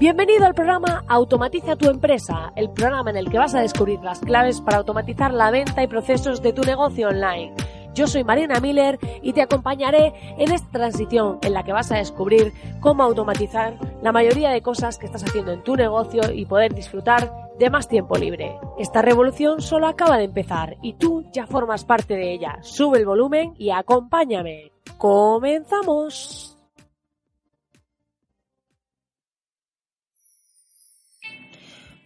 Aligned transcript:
Bienvenido 0.00 0.46
al 0.46 0.54
programa 0.54 1.04
Automatiza 1.08 1.76
tu 1.76 1.90
empresa, 1.90 2.54
el 2.56 2.70
programa 2.70 3.10
en 3.10 3.18
el 3.18 3.28
que 3.28 3.36
vas 3.36 3.54
a 3.54 3.60
descubrir 3.60 4.00
las 4.00 4.20
claves 4.20 4.62
para 4.62 4.78
automatizar 4.78 5.34
la 5.34 5.50
venta 5.50 5.82
y 5.82 5.88
procesos 5.88 6.40
de 6.40 6.54
tu 6.54 6.62
negocio 6.62 7.08
online. 7.08 7.52
Yo 7.92 8.06
soy 8.06 8.24
Marina 8.24 8.60
Miller 8.60 8.98
y 9.20 9.34
te 9.34 9.42
acompañaré 9.42 10.14
en 10.38 10.52
esta 10.52 10.70
transición 10.70 11.38
en 11.42 11.52
la 11.52 11.64
que 11.64 11.74
vas 11.74 11.92
a 11.92 11.98
descubrir 11.98 12.54
cómo 12.80 13.02
automatizar 13.02 13.76
la 14.00 14.10
mayoría 14.10 14.48
de 14.48 14.62
cosas 14.62 14.96
que 14.96 15.04
estás 15.04 15.22
haciendo 15.22 15.52
en 15.52 15.62
tu 15.64 15.76
negocio 15.76 16.32
y 16.32 16.46
poder 16.46 16.74
disfrutar 16.74 17.30
de 17.58 17.68
más 17.68 17.86
tiempo 17.86 18.16
libre. 18.16 18.58
Esta 18.78 19.02
revolución 19.02 19.60
solo 19.60 19.86
acaba 19.86 20.16
de 20.16 20.24
empezar 20.24 20.78
y 20.80 20.94
tú 20.94 21.26
ya 21.30 21.46
formas 21.46 21.84
parte 21.84 22.14
de 22.14 22.32
ella. 22.32 22.56
Sube 22.62 22.96
el 22.96 23.04
volumen 23.04 23.52
y 23.58 23.68
acompáñame. 23.68 24.72
¡Comenzamos! 24.96 26.49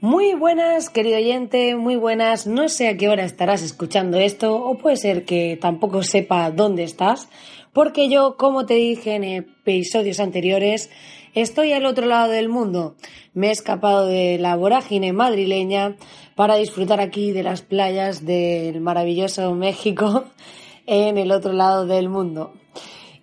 Muy 0.04 0.34
buenas, 0.34 0.90
querido 0.90 1.16
oyente, 1.16 1.76
muy 1.76 1.96
buenas. 1.96 2.46
No 2.46 2.68
sé 2.68 2.88
a 2.88 2.96
qué 2.98 3.08
hora 3.08 3.24
estarás 3.24 3.62
escuchando 3.62 4.18
esto, 4.18 4.54
o 4.54 4.76
puede 4.76 4.96
ser 4.96 5.24
que 5.24 5.58
tampoco 5.58 6.02
sepa 6.02 6.50
dónde 6.50 6.82
estás, 6.82 7.30
porque 7.72 8.10
yo, 8.10 8.36
como 8.36 8.66
te 8.66 8.74
dije 8.74 9.14
en 9.14 9.24
episodios 9.24 10.20
anteriores, 10.20 10.90
estoy 11.32 11.72
al 11.72 11.86
otro 11.86 12.04
lado 12.04 12.30
del 12.30 12.50
mundo. 12.50 12.96
Me 13.32 13.48
he 13.48 13.50
escapado 13.50 14.06
de 14.06 14.36
la 14.38 14.56
vorágine 14.56 15.14
madrileña 15.14 15.96
para 16.34 16.56
disfrutar 16.56 17.00
aquí 17.00 17.32
de 17.32 17.42
las 17.42 17.62
playas 17.62 18.26
del 18.26 18.82
maravilloso 18.82 19.54
México 19.54 20.26
en 20.86 21.16
el 21.16 21.30
otro 21.30 21.54
lado 21.54 21.86
del 21.86 22.10
mundo. 22.10 22.52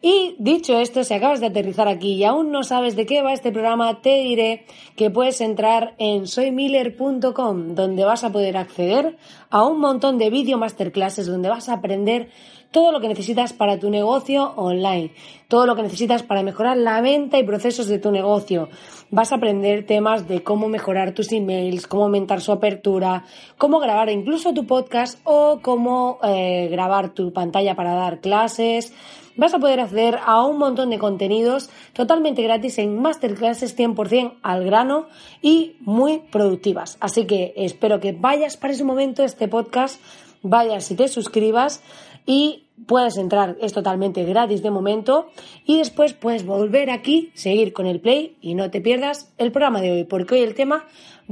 Y 0.04 0.36
dicho 0.40 0.80
esto, 0.80 1.04
si 1.04 1.14
acabas 1.14 1.42
de 1.42 1.48
aterrizar 1.48 1.88
aquí 1.88 2.14
y 2.14 2.24
aún 2.24 2.52
no 2.52 2.64
sabes 2.64 2.96
de 2.96 3.06
qué 3.06 3.22
va 3.22 3.34
este 3.34 3.52
programa, 3.52 4.02
te 4.02 4.16
diré 4.24 4.66
que 4.96 5.12
puedes 5.12 5.42
entrar 5.42 5.94
en 6.00 6.26
soymiller.com, 6.26 7.76
donde 7.76 8.04
vas 8.04 8.24
a 8.24 8.32
poder 8.32 8.58
acceder 8.58 9.18
a 9.52 9.64
un 9.64 9.80
montón 9.80 10.18
de 10.18 10.32
video 10.32 10.58
masterclasses, 10.58 11.28
donde 11.28 11.50
vas 11.50 11.70
a 11.70 11.74
aprender 11.74 12.30
todo 12.72 12.92
lo 12.92 13.00
que 13.00 13.10
necesitas 13.10 13.54
para 13.54 13.78
tu 13.78 13.90
negocio 13.92 14.54
online, 14.56 15.12
todo 15.48 15.68
lo 15.68 15.76
que 15.76 15.84
necesitas 15.84 16.24
para 16.24 16.42
mejorar 16.42 16.78
la 16.78 17.02
venta 17.02 17.38
y 17.38 17.44
procesos 17.44 17.88
de 17.88 18.00
tu 18.00 18.12
negocio. 18.12 18.70
Vas 19.12 19.32
a 19.32 19.36
aprender 19.36 19.86
temas 19.86 20.28
de 20.28 20.42
cómo 20.42 20.68
mejorar 20.68 21.14
tus 21.14 21.32
emails, 21.32 21.86
cómo 21.86 22.06
aumentar 22.06 22.42
su 22.42 22.52
apertura, 22.52 23.26
cómo 23.58 23.80
grabar 23.80 24.10
incluso 24.10 24.54
tu 24.54 24.66
podcast 24.66 25.20
o 25.26 25.60
cómo 25.62 26.18
eh, 26.24 26.70
grabar 26.72 27.14
tu 27.14 27.34
pantalla 27.34 27.76
para 27.76 27.94
dar 27.94 28.20
clases 28.20 28.94
vas 29.42 29.56
a 29.56 29.60
poder 29.60 29.80
acceder 29.80 30.20
a 30.24 30.46
un 30.46 30.60
montón 30.60 30.92
de 30.92 31.00
contenidos 31.00 31.72
totalmente 31.94 32.44
gratis 32.44 32.78
en 32.78 33.02
masterclasses 33.02 33.76
100% 33.76 34.36
al 34.44 34.64
grano 34.64 35.08
y 35.42 35.78
muy 35.80 36.20
productivas. 36.20 36.96
Así 37.00 37.26
que 37.26 37.52
espero 37.58 38.00
que 38.00 38.12
vayas 38.12 38.56
para 38.56 38.74
ese 38.74 38.84
momento 38.84 39.24
este 39.24 39.48
podcast, 39.48 40.00
vayas 40.44 40.92
y 40.92 40.96
te 40.96 41.08
suscribas 41.08 41.82
y 42.28 42.68
puedes 42.86 43.18
entrar, 43.18 43.58
es 43.62 43.74
totalmente 43.74 44.24
gratis 44.26 44.62
de 44.62 44.70
momento 44.70 45.32
y 45.66 45.80
después 45.80 46.14
puedes 46.14 46.46
volver 46.46 46.92
aquí, 46.92 47.32
seguir 47.34 47.74
con 47.74 47.88
el 47.88 48.00
play 48.00 48.38
y 48.42 48.54
no 48.54 48.70
te 48.70 48.80
pierdas 48.80 49.34
el 49.40 49.52
programa 49.52 49.82
de 49.82 49.92
hoy 49.92 50.04
porque 50.04 50.36
hoy 50.36 50.42
el 50.42 50.54
tema 50.54 50.86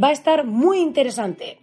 va 0.03 0.07
a 0.07 0.13
estar 0.13 0.45
muy 0.45 0.79
interesante. 0.79 1.59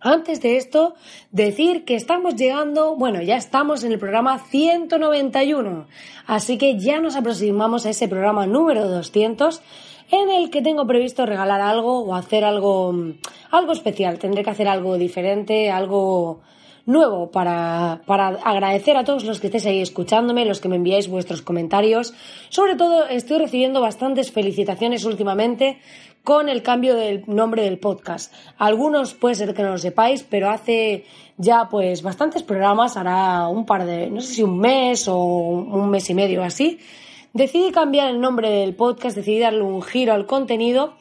Antes 0.00 0.42
de 0.42 0.56
esto, 0.58 0.94
decir 1.32 1.84
que 1.84 1.94
estamos 1.94 2.36
llegando, 2.36 2.96
bueno, 2.96 3.22
ya 3.22 3.36
estamos 3.36 3.82
en 3.82 3.92
el 3.92 3.98
programa 3.98 4.38
191, 4.38 5.86
así 6.26 6.58
que 6.58 6.78
ya 6.78 7.00
nos 7.00 7.16
aproximamos 7.16 7.86
a 7.86 7.90
ese 7.90 8.06
programa 8.06 8.46
número 8.46 8.88
200 8.88 9.62
en 10.10 10.30
el 10.30 10.50
que 10.50 10.62
tengo 10.62 10.86
previsto 10.86 11.24
regalar 11.24 11.60
algo 11.60 12.00
o 12.00 12.14
hacer 12.14 12.44
algo, 12.44 12.94
algo 13.50 13.72
especial. 13.72 14.18
Tendré 14.18 14.44
que 14.44 14.50
hacer 14.50 14.68
algo 14.68 14.98
diferente, 14.98 15.70
algo 15.70 16.40
nuevo 16.86 17.32
para, 17.32 18.02
para 18.06 18.28
agradecer 18.28 18.96
a 18.96 19.04
todos 19.04 19.24
los 19.24 19.40
que 19.40 19.48
estéis 19.48 19.66
ahí 19.66 19.80
escuchándome, 19.80 20.44
los 20.44 20.60
que 20.60 20.68
me 20.68 20.76
enviáis 20.76 21.08
vuestros 21.08 21.42
comentarios. 21.42 22.14
Sobre 22.48 22.76
todo, 22.76 23.08
estoy 23.08 23.38
recibiendo 23.38 23.80
bastantes 23.80 24.30
felicitaciones 24.30 25.04
últimamente 25.04 25.80
con 26.26 26.48
el 26.48 26.64
cambio 26.64 26.96
del 26.96 27.22
nombre 27.28 27.62
del 27.62 27.78
podcast. 27.78 28.34
Algunos 28.58 29.14
puede 29.14 29.36
ser 29.36 29.54
que 29.54 29.62
no 29.62 29.70
lo 29.70 29.78
sepáis, 29.78 30.24
pero 30.24 30.50
hace 30.50 31.04
ya 31.36 31.68
pues 31.70 32.02
bastantes 32.02 32.42
programas, 32.42 32.96
hará 32.96 33.46
un 33.46 33.64
par 33.64 33.86
de, 33.86 34.10
no 34.10 34.20
sé 34.20 34.34
si 34.34 34.42
un 34.42 34.58
mes 34.58 35.06
o 35.06 35.16
un 35.16 35.88
mes 35.88 36.10
y 36.10 36.14
medio 36.14 36.42
así, 36.42 36.80
decidí 37.32 37.70
cambiar 37.70 38.10
el 38.10 38.20
nombre 38.20 38.50
del 38.50 38.74
podcast, 38.74 39.16
decidí 39.16 39.38
darle 39.38 39.62
un 39.62 39.80
giro 39.82 40.14
al 40.14 40.26
contenido 40.26 40.94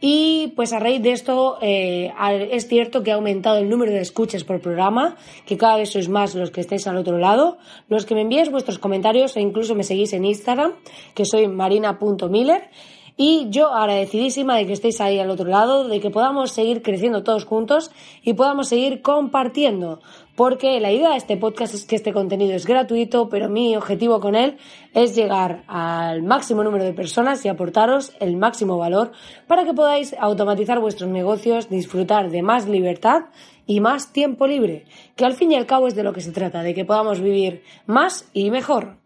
y 0.00 0.52
pues 0.56 0.72
a 0.72 0.80
raíz 0.80 1.00
de 1.00 1.12
esto 1.12 1.58
eh, 1.62 2.12
es 2.50 2.66
cierto 2.66 3.04
que 3.04 3.12
ha 3.12 3.14
aumentado 3.14 3.58
el 3.58 3.68
número 3.68 3.92
de 3.92 4.00
escuchas 4.00 4.42
por 4.42 4.60
programa, 4.60 5.16
que 5.46 5.56
cada 5.56 5.76
vez 5.76 5.90
sois 5.90 6.08
más 6.08 6.34
los 6.34 6.50
que 6.50 6.60
estáis 6.60 6.88
al 6.88 6.96
otro 6.96 7.18
lado, 7.18 7.58
los 7.88 8.04
que 8.04 8.16
me 8.16 8.22
enviáis 8.22 8.50
vuestros 8.50 8.80
comentarios 8.80 9.36
e 9.36 9.40
incluso 9.40 9.76
me 9.76 9.84
seguís 9.84 10.12
en 10.12 10.24
Instagram, 10.24 10.72
que 11.14 11.24
soy 11.24 11.46
marina.miller 11.46 12.68
y 13.16 13.48
yo 13.50 13.72
agradecidísima 13.72 14.56
de 14.56 14.66
que 14.66 14.72
estéis 14.72 15.00
ahí 15.00 15.18
al 15.18 15.30
otro 15.30 15.48
lado, 15.48 15.88
de 15.88 16.00
que 16.00 16.10
podamos 16.10 16.52
seguir 16.52 16.82
creciendo 16.82 17.22
todos 17.22 17.44
juntos 17.44 17.90
y 18.22 18.34
podamos 18.34 18.68
seguir 18.68 19.02
compartiendo. 19.02 20.00
Porque 20.34 20.80
la 20.80 20.90
idea 20.90 21.10
de 21.10 21.18
este 21.18 21.36
podcast 21.36 21.74
es 21.74 21.84
que 21.84 21.94
este 21.94 22.12
contenido 22.12 22.54
es 22.54 22.66
gratuito, 22.66 23.28
pero 23.28 23.50
mi 23.50 23.76
objetivo 23.76 24.18
con 24.18 24.34
él 24.34 24.56
es 24.94 25.14
llegar 25.14 25.62
al 25.66 26.22
máximo 26.22 26.64
número 26.64 26.84
de 26.84 26.94
personas 26.94 27.44
y 27.44 27.48
aportaros 27.48 28.12
el 28.18 28.36
máximo 28.36 28.78
valor 28.78 29.12
para 29.46 29.64
que 29.64 29.74
podáis 29.74 30.14
automatizar 30.18 30.80
vuestros 30.80 31.10
negocios, 31.10 31.68
disfrutar 31.68 32.30
de 32.30 32.42
más 32.42 32.66
libertad 32.66 33.26
y 33.66 33.80
más 33.80 34.12
tiempo 34.12 34.46
libre, 34.46 34.86
que 35.16 35.24
al 35.24 35.34
fin 35.34 35.52
y 35.52 35.54
al 35.54 35.66
cabo 35.66 35.86
es 35.86 35.94
de 35.94 36.02
lo 36.02 36.12
que 36.12 36.20
se 36.20 36.32
trata, 36.32 36.62
de 36.62 36.74
que 36.74 36.84
podamos 36.84 37.20
vivir 37.20 37.62
más 37.86 38.28
y 38.32 38.50
mejor. 38.50 38.96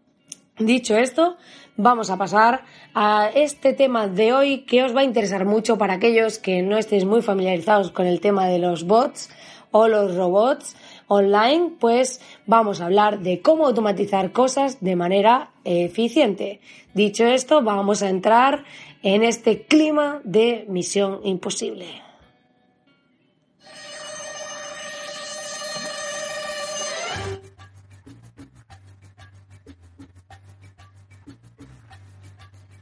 Dicho 0.59 0.95
esto, 0.95 1.37
vamos 1.77 2.09
a 2.09 2.17
pasar 2.17 2.63
a 2.93 3.29
este 3.33 3.73
tema 3.73 4.07
de 4.07 4.33
hoy 4.33 4.59
que 4.65 4.83
os 4.83 4.95
va 4.95 5.01
a 5.01 5.05
interesar 5.05 5.45
mucho 5.45 5.77
para 5.77 5.93
aquellos 5.93 6.39
que 6.39 6.61
no 6.63 6.77
estéis 6.77 7.05
muy 7.05 7.21
familiarizados 7.21 7.91
con 7.91 8.07
el 8.07 8.19
tema 8.19 8.47
de 8.47 8.59
los 8.59 8.85
bots 8.85 9.29
o 9.71 9.87
los 9.87 10.15
robots 10.15 10.75
online, 11.07 11.71
pues 11.79 12.19
vamos 12.45 12.81
a 12.81 12.85
hablar 12.85 13.19
de 13.19 13.41
cómo 13.41 13.67
automatizar 13.67 14.31
cosas 14.31 14.81
de 14.81 14.95
manera 14.95 15.51
eficiente. 15.63 16.59
Dicho 16.93 17.25
esto, 17.25 17.61
vamos 17.61 18.01
a 18.01 18.09
entrar 18.09 18.65
en 19.03 19.23
este 19.23 19.63
clima 19.63 20.21
de 20.23 20.65
misión 20.67 21.19
imposible. 21.23 22.06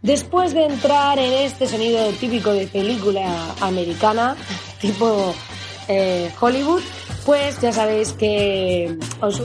Después 0.06 0.54
de 0.54 0.66
entrar 0.66 1.18
en 1.18 1.34
este 1.34 1.66
sonido 1.66 2.08
típico 2.20 2.52
de 2.52 2.68
película 2.68 3.56
americana, 3.60 4.36
tipo 4.80 5.34
eh, 5.88 6.32
Hollywood, 6.40 6.84
pues 7.26 7.60
ya 7.60 7.72
sabéis 7.72 8.14
que 8.14 9.00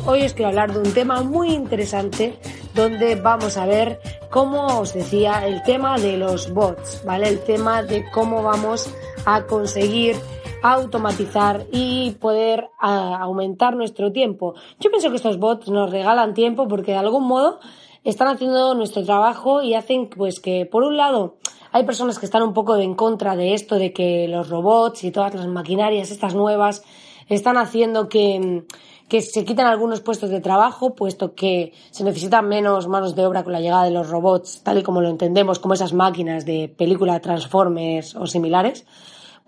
hoy 0.04 0.22
os 0.22 0.34
quiero 0.34 0.48
hablar 0.48 0.75
de 0.75 0.81
un 0.81 0.93
tema 0.93 1.22
muy 1.22 1.54
interesante 1.54 2.38
donde 2.75 3.15
vamos 3.15 3.56
a 3.56 3.65
ver, 3.65 4.00
como 4.28 4.81
os 4.81 4.93
decía, 4.93 5.47
el 5.47 5.62
tema 5.62 5.97
de 5.97 6.19
los 6.19 6.53
bots, 6.53 7.04
¿vale? 7.06 7.28
El 7.28 7.41
tema 7.41 7.82
de 7.82 8.04
cómo 8.10 8.42
vamos 8.42 8.91
a 9.25 9.44
conseguir 9.44 10.16
automatizar 10.62 11.65
y 11.72 12.10
poder 12.21 12.69
aumentar 12.78 13.77
nuestro 13.77 14.12
tiempo. 14.12 14.53
Yo 14.78 14.91
pienso 14.91 15.09
que 15.09 15.16
estos 15.16 15.38
bots 15.38 15.71
nos 15.71 15.91
regalan 15.91 16.34
tiempo 16.34 16.69
porque 16.69 16.92
de 16.92 16.98
algún 16.98 17.27
modo 17.27 17.60
están 18.05 18.29
haciendo 18.29 18.75
nuestro 18.75 19.05
trabajo 19.05 19.63
y 19.63 19.75
hacen 19.75 20.09
pues 20.09 20.41
que 20.41 20.67
por 20.67 20.83
un 20.83 20.97
lado 20.97 21.37
hay 21.73 21.85
personas 21.85 22.19
que 22.19 22.27
están 22.27 22.43
un 22.43 22.55
poco 22.55 22.77
en 22.77 22.95
contra 22.95 23.37
de 23.37 23.55
esto 23.55 23.77
de 23.77 23.93
que 23.93 24.27
los 24.29 24.49
robots 24.49 25.05
y 25.05 25.11
todas 25.11 25.35
las 25.35 25.47
maquinarias 25.47 26.11
estas 26.11 26.35
nuevas 26.35 26.83
están 27.29 27.57
haciendo 27.59 28.09
que, 28.09 28.65
que 29.09 29.23
se 29.23 29.45
quiten 29.45 29.67
algunos 29.67 30.01
puestos 30.01 30.31
de 30.31 30.41
trabajo, 30.41 30.95
puesto 30.95 31.35
que 31.35 31.73
se 31.91 32.03
necesitan 32.05 32.49
menos 32.49 32.89
manos 32.89 33.15
de 33.15 33.25
obra 33.25 33.45
con 33.45 33.53
la 33.53 33.61
llegada 33.61 33.85
de 33.85 33.93
los 33.93 34.09
robots, 34.09 34.63
tal 34.63 34.79
y 34.79 34.83
como 34.83 35.01
lo 35.01 35.09
entendemos, 35.09 35.59
como 35.59 35.75
esas 35.75 35.93
máquinas 35.93 36.45
de 36.45 36.73
película 36.77 37.21
Transformers 37.21 38.17
o 38.17 38.27
similares, 38.27 38.85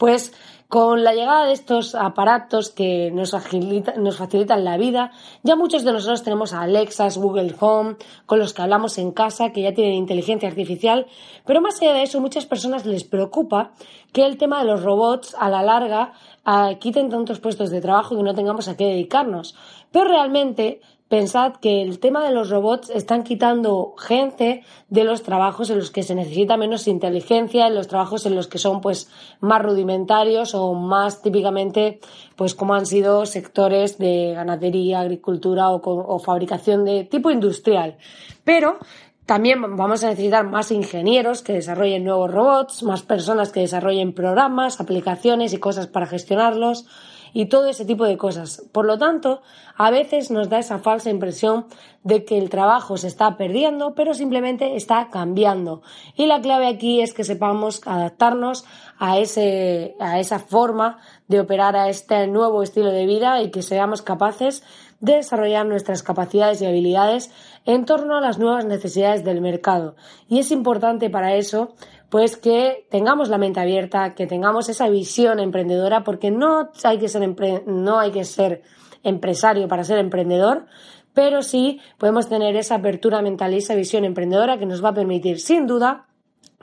pues 0.02 0.32
con 0.66 1.04
la 1.04 1.14
llegada 1.14 1.46
de 1.46 1.52
estos 1.52 1.94
aparatos 1.94 2.70
que 2.70 3.12
nos, 3.12 3.30
facilitan 3.30 4.64
la 4.64 4.76
vida, 4.76 5.12
ya 5.44 5.54
muchos 5.54 5.84
de 5.84 5.92
nosotros 5.92 6.24
tenemos 6.24 6.52
a 6.52 6.62
Alexas, 6.62 7.18
Google 7.18 7.54
Home, 7.60 7.94
con 8.26 8.40
los 8.40 8.52
que 8.52 8.62
hablamos 8.62 8.98
en 8.98 9.12
casa, 9.12 9.52
que 9.52 9.62
ya 9.62 9.74
tienen 9.74 9.94
inteligencia 9.94 10.48
artificial, 10.48 11.06
pero 11.46 11.60
más 11.60 11.80
allá 11.80 11.92
de 11.92 12.02
eso, 12.02 12.20
muchas 12.20 12.46
personas 12.46 12.84
les 12.84 13.04
preocupa 13.04 13.74
que 14.12 14.26
el 14.26 14.38
tema 14.38 14.58
de 14.58 14.64
los 14.64 14.82
robots 14.82 15.36
a 15.38 15.48
la 15.48 15.62
larga 15.62 16.14
ah, 16.44 16.72
quiten 16.80 17.08
tantos 17.08 17.38
puestos 17.38 17.70
de 17.70 17.80
trabajo 17.80 18.18
y 18.18 18.24
no 18.24 18.34
tengamos 18.34 18.66
a 18.66 18.76
qué 18.76 18.86
dedicarnos. 18.86 19.54
Pero 19.92 20.06
realmente 20.06 20.80
pensad 21.12 21.56
que 21.56 21.82
el 21.82 21.98
tema 21.98 22.24
de 22.24 22.32
los 22.32 22.48
robots 22.48 22.88
están 22.88 23.22
quitando 23.22 23.94
gente 23.98 24.64
de 24.88 25.04
los 25.04 25.22
trabajos 25.22 25.68
en 25.68 25.76
los 25.76 25.90
que 25.90 26.02
se 26.02 26.14
necesita 26.14 26.56
menos 26.56 26.88
inteligencia, 26.88 27.66
en 27.66 27.74
los 27.74 27.86
trabajos 27.86 28.24
en 28.24 28.34
los 28.34 28.48
que 28.48 28.56
son 28.56 28.80
pues 28.80 29.10
más 29.38 29.60
rudimentarios 29.60 30.54
o 30.54 30.72
más 30.72 31.20
típicamente 31.20 32.00
pues 32.34 32.54
como 32.54 32.72
han 32.72 32.86
sido 32.86 33.26
sectores 33.26 33.98
de 33.98 34.32
ganadería, 34.34 35.00
agricultura 35.00 35.68
o, 35.68 35.82
o 35.84 36.18
fabricación 36.18 36.86
de 36.86 37.04
tipo 37.04 37.30
industrial. 37.30 37.98
Pero 38.42 38.78
también 39.26 39.60
vamos 39.76 40.02
a 40.04 40.08
necesitar 40.08 40.46
más 40.46 40.70
ingenieros 40.70 41.42
que 41.42 41.52
desarrollen 41.52 42.04
nuevos 42.04 42.30
robots, 42.30 42.82
más 42.84 43.02
personas 43.02 43.52
que 43.52 43.60
desarrollen 43.60 44.14
programas, 44.14 44.80
aplicaciones 44.80 45.52
y 45.52 45.58
cosas 45.58 45.88
para 45.88 46.06
gestionarlos 46.06 46.86
y 47.32 47.46
todo 47.46 47.68
ese 47.68 47.84
tipo 47.84 48.04
de 48.04 48.16
cosas. 48.16 48.62
Por 48.72 48.84
lo 48.84 48.98
tanto, 48.98 49.42
a 49.76 49.90
veces 49.90 50.30
nos 50.30 50.48
da 50.48 50.58
esa 50.58 50.78
falsa 50.78 51.10
impresión 51.10 51.66
de 52.04 52.24
que 52.24 52.38
el 52.38 52.50
trabajo 52.50 52.96
se 52.96 53.08
está 53.08 53.36
perdiendo, 53.36 53.94
pero 53.94 54.14
simplemente 54.14 54.76
está 54.76 55.08
cambiando. 55.10 55.82
Y 56.16 56.26
la 56.26 56.40
clave 56.40 56.66
aquí 56.66 57.00
es 57.00 57.14
que 57.14 57.24
sepamos 57.24 57.80
adaptarnos 57.86 58.64
a, 58.98 59.18
ese, 59.18 59.94
a 60.00 60.20
esa 60.20 60.38
forma 60.38 60.98
de 61.28 61.40
operar 61.40 61.76
a 61.76 61.88
este 61.88 62.26
nuevo 62.26 62.62
estilo 62.62 62.90
de 62.90 63.06
vida 63.06 63.40
y 63.42 63.50
que 63.50 63.62
seamos 63.62 64.02
capaces 64.02 64.62
de 65.00 65.16
desarrollar 65.16 65.66
nuestras 65.66 66.02
capacidades 66.02 66.62
y 66.62 66.66
habilidades 66.66 67.30
en 67.64 67.84
torno 67.84 68.16
a 68.16 68.20
las 68.20 68.38
nuevas 68.38 68.64
necesidades 68.64 69.24
del 69.24 69.40
mercado. 69.40 69.96
Y 70.28 70.38
es 70.38 70.50
importante 70.50 71.10
para 71.10 71.34
eso 71.34 71.74
pues 72.12 72.36
que 72.36 72.86
tengamos 72.90 73.30
la 73.30 73.38
mente 73.38 73.58
abierta, 73.58 74.14
que 74.14 74.26
tengamos 74.26 74.68
esa 74.68 74.86
visión 74.90 75.40
emprendedora, 75.40 76.04
porque 76.04 76.30
no 76.30 76.68
hay 76.84 76.98
que 76.98 77.08
ser, 77.08 77.26
no 77.66 77.98
hay 77.98 78.10
que 78.10 78.26
ser 78.26 78.60
empresario 79.02 79.66
para 79.66 79.82
ser 79.82 79.96
emprendedor, 79.96 80.66
pero 81.14 81.40
sí 81.40 81.80
podemos 81.96 82.28
tener 82.28 82.54
esa 82.56 82.74
apertura 82.74 83.22
mental 83.22 83.54
y 83.54 83.58
esa 83.58 83.74
visión 83.74 84.04
emprendedora 84.04 84.58
que 84.58 84.66
nos 84.66 84.84
va 84.84 84.90
a 84.90 84.94
permitir, 84.94 85.40
sin 85.40 85.66
duda, 85.66 86.04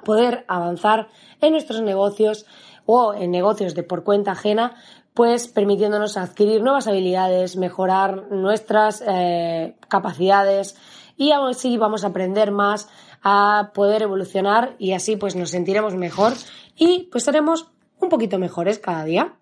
poder 0.05 0.45
avanzar 0.47 1.07
en 1.41 1.53
nuestros 1.53 1.81
negocios 1.81 2.45
o 2.85 3.15
en 3.15 3.31
negocios 3.31 3.73
de 3.73 3.81
por 3.81 4.03
cuenta 4.03 4.33
ajena, 4.33 4.75
pues 5.15 5.47
permitiéndonos 5.47 6.15
adquirir 6.15 6.61
nuevas 6.61 6.87
habilidades, 6.87 7.57
mejorar 7.57 8.31
nuestras 8.31 9.03
eh, 9.03 9.75
capacidades 9.87 10.77
y 11.19 11.33
así 11.33 11.77
vamos 11.77 12.03
a 12.03 12.07
aprender 12.07 12.51
más 12.51 12.89
a 13.21 13.71
poder 13.75 14.01
evolucionar 14.01 14.75
y 14.79 14.93
así 14.93 15.17
pues 15.17 15.35
nos 15.35 15.51
sentiremos 15.51 15.93
mejor 15.93 16.33
y 16.77 17.09
pues 17.11 17.25
seremos 17.25 17.67
un 17.99 18.07
poquito 18.09 18.39
mejores 18.39 18.79
cada 18.79 19.03
día. 19.03 19.35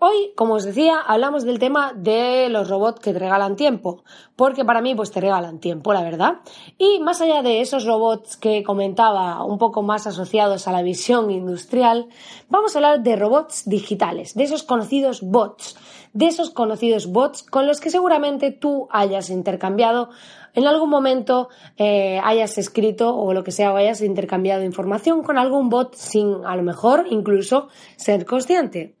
Hoy, 0.00 0.32
como 0.34 0.54
os 0.54 0.64
decía, 0.64 0.98
hablamos 0.98 1.44
del 1.44 1.60
tema 1.60 1.92
de 1.94 2.48
los 2.50 2.68
robots 2.68 3.00
que 3.00 3.12
te 3.12 3.20
regalan 3.20 3.54
tiempo, 3.54 4.02
porque 4.34 4.64
para 4.64 4.82
mí 4.82 4.94
pues 4.96 5.12
te 5.12 5.20
regalan 5.20 5.60
tiempo, 5.60 5.94
la 5.94 6.02
verdad. 6.02 6.40
Y 6.76 6.98
más 6.98 7.20
allá 7.20 7.42
de 7.42 7.60
esos 7.60 7.86
robots 7.86 8.36
que 8.36 8.64
comentaba 8.64 9.44
un 9.44 9.56
poco 9.56 9.82
más 9.82 10.08
asociados 10.08 10.66
a 10.66 10.72
la 10.72 10.82
visión 10.82 11.30
industrial, 11.30 12.08
vamos 12.48 12.74
a 12.74 12.80
hablar 12.80 13.02
de 13.02 13.14
robots 13.14 13.62
digitales, 13.66 14.34
de 14.34 14.42
esos 14.42 14.64
conocidos 14.64 15.22
bots, 15.22 15.76
de 16.12 16.26
esos 16.26 16.50
conocidos 16.50 17.06
bots 17.06 17.44
con 17.44 17.66
los 17.66 17.80
que 17.80 17.90
seguramente 17.90 18.50
tú 18.50 18.88
hayas 18.90 19.30
intercambiado 19.30 20.10
en 20.54 20.66
algún 20.66 20.88
momento 20.88 21.48
eh, 21.76 22.20
hayas 22.22 22.58
escrito 22.58 23.16
o 23.16 23.32
lo 23.32 23.44
que 23.44 23.52
sea 23.52 23.72
o 23.72 23.76
hayas 23.76 24.00
intercambiado 24.00 24.62
información 24.64 25.22
con 25.22 25.38
algún 25.38 25.68
bot 25.68 25.94
sin 25.94 26.44
a 26.44 26.56
lo 26.56 26.62
mejor 26.62 27.06
incluso 27.10 27.68
ser 27.96 28.24
consciente. 28.24 28.94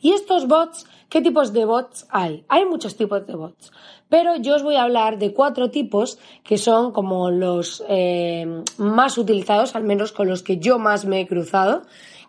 ¿Y 0.00 0.12
estos 0.12 0.46
bots? 0.46 0.86
¿Qué 1.08 1.22
tipos 1.22 1.52
de 1.52 1.64
bots 1.64 2.06
hay? 2.10 2.44
Hay 2.48 2.66
muchos 2.66 2.96
tipos 2.96 3.26
de 3.26 3.34
bots, 3.34 3.72
pero 4.08 4.36
yo 4.36 4.56
os 4.56 4.62
voy 4.62 4.76
a 4.76 4.82
hablar 4.82 5.18
de 5.18 5.32
cuatro 5.32 5.70
tipos 5.70 6.18
que 6.44 6.58
son 6.58 6.92
como 6.92 7.30
los 7.30 7.82
eh, 7.88 8.62
más 8.76 9.16
utilizados, 9.16 9.74
al 9.74 9.84
menos 9.84 10.12
con 10.12 10.28
los 10.28 10.42
que 10.42 10.58
yo 10.58 10.78
más 10.78 11.06
me 11.06 11.20
he 11.20 11.26
cruzado 11.26 11.82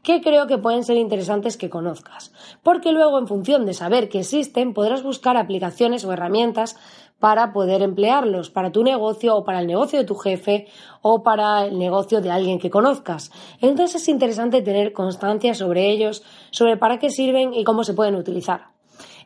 que 0.04 0.22
creo 0.22 0.48
que 0.48 0.58
pueden 0.58 0.84
ser 0.84 0.98
interesantes 0.98 1.58
que 1.58 1.70
conozcas, 1.70 2.32
porque 2.64 2.92
luego 2.92 3.20
en 3.20 3.28
función 3.28 3.66
de 3.66 3.74
saber 3.74 4.10
que 4.10 4.20
existen 4.20 4.74
podrás 4.74 5.04
buscar 5.04 5.38
aplicaciones 5.38 6.06
o 6.06 6.14
herramientas 6.14 6.78
para 7.20 7.54
poder 7.54 7.82
emplearlos 7.82 8.50
para 8.50 8.72
tu 8.72 8.84
negocio 8.84 9.36
o 9.36 9.44
para 9.44 9.60
el 9.60 9.68
negocio 9.68 10.00
de 10.00 10.06
tu 10.06 10.16
jefe 10.16 10.68
o 11.02 11.24
para 11.24 11.66
el 11.66 11.78
negocio 11.78 12.22
de 12.22 12.32
alguien 12.32 12.60
que 12.60 12.70
conozcas. 12.70 13.32
Entonces 13.62 14.02
es 14.02 14.10
interesante 14.10 14.62
tener 14.62 14.94
constancia 14.94 15.54
sobre 15.54 15.90
ellos, 15.90 16.24
sobre 16.52 16.78
para 16.78 17.00
qué 17.00 17.10
sirven 17.10 17.54
y 17.54 17.64
cómo 17.64 17.84
se 17.84 17.94
pueden 17.94 18.16
utilizar. 18.16 18.68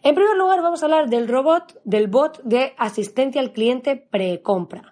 En 0.03 0.15
primer 0.15 0.35
lugar, 0.35 0.61
vamos 0.61 0.83
a 0.83 0.85
hablar 0.85 1.09
del 1.09 1.29
robot, 1.29 1.79
del 1.85 2.07
bot 2.07 2.41
de 2.43 2.73
asistencia 2.77 3.39
al 3.39 3.53
cliente 3.53 3.95
precompra. 3.95 4.91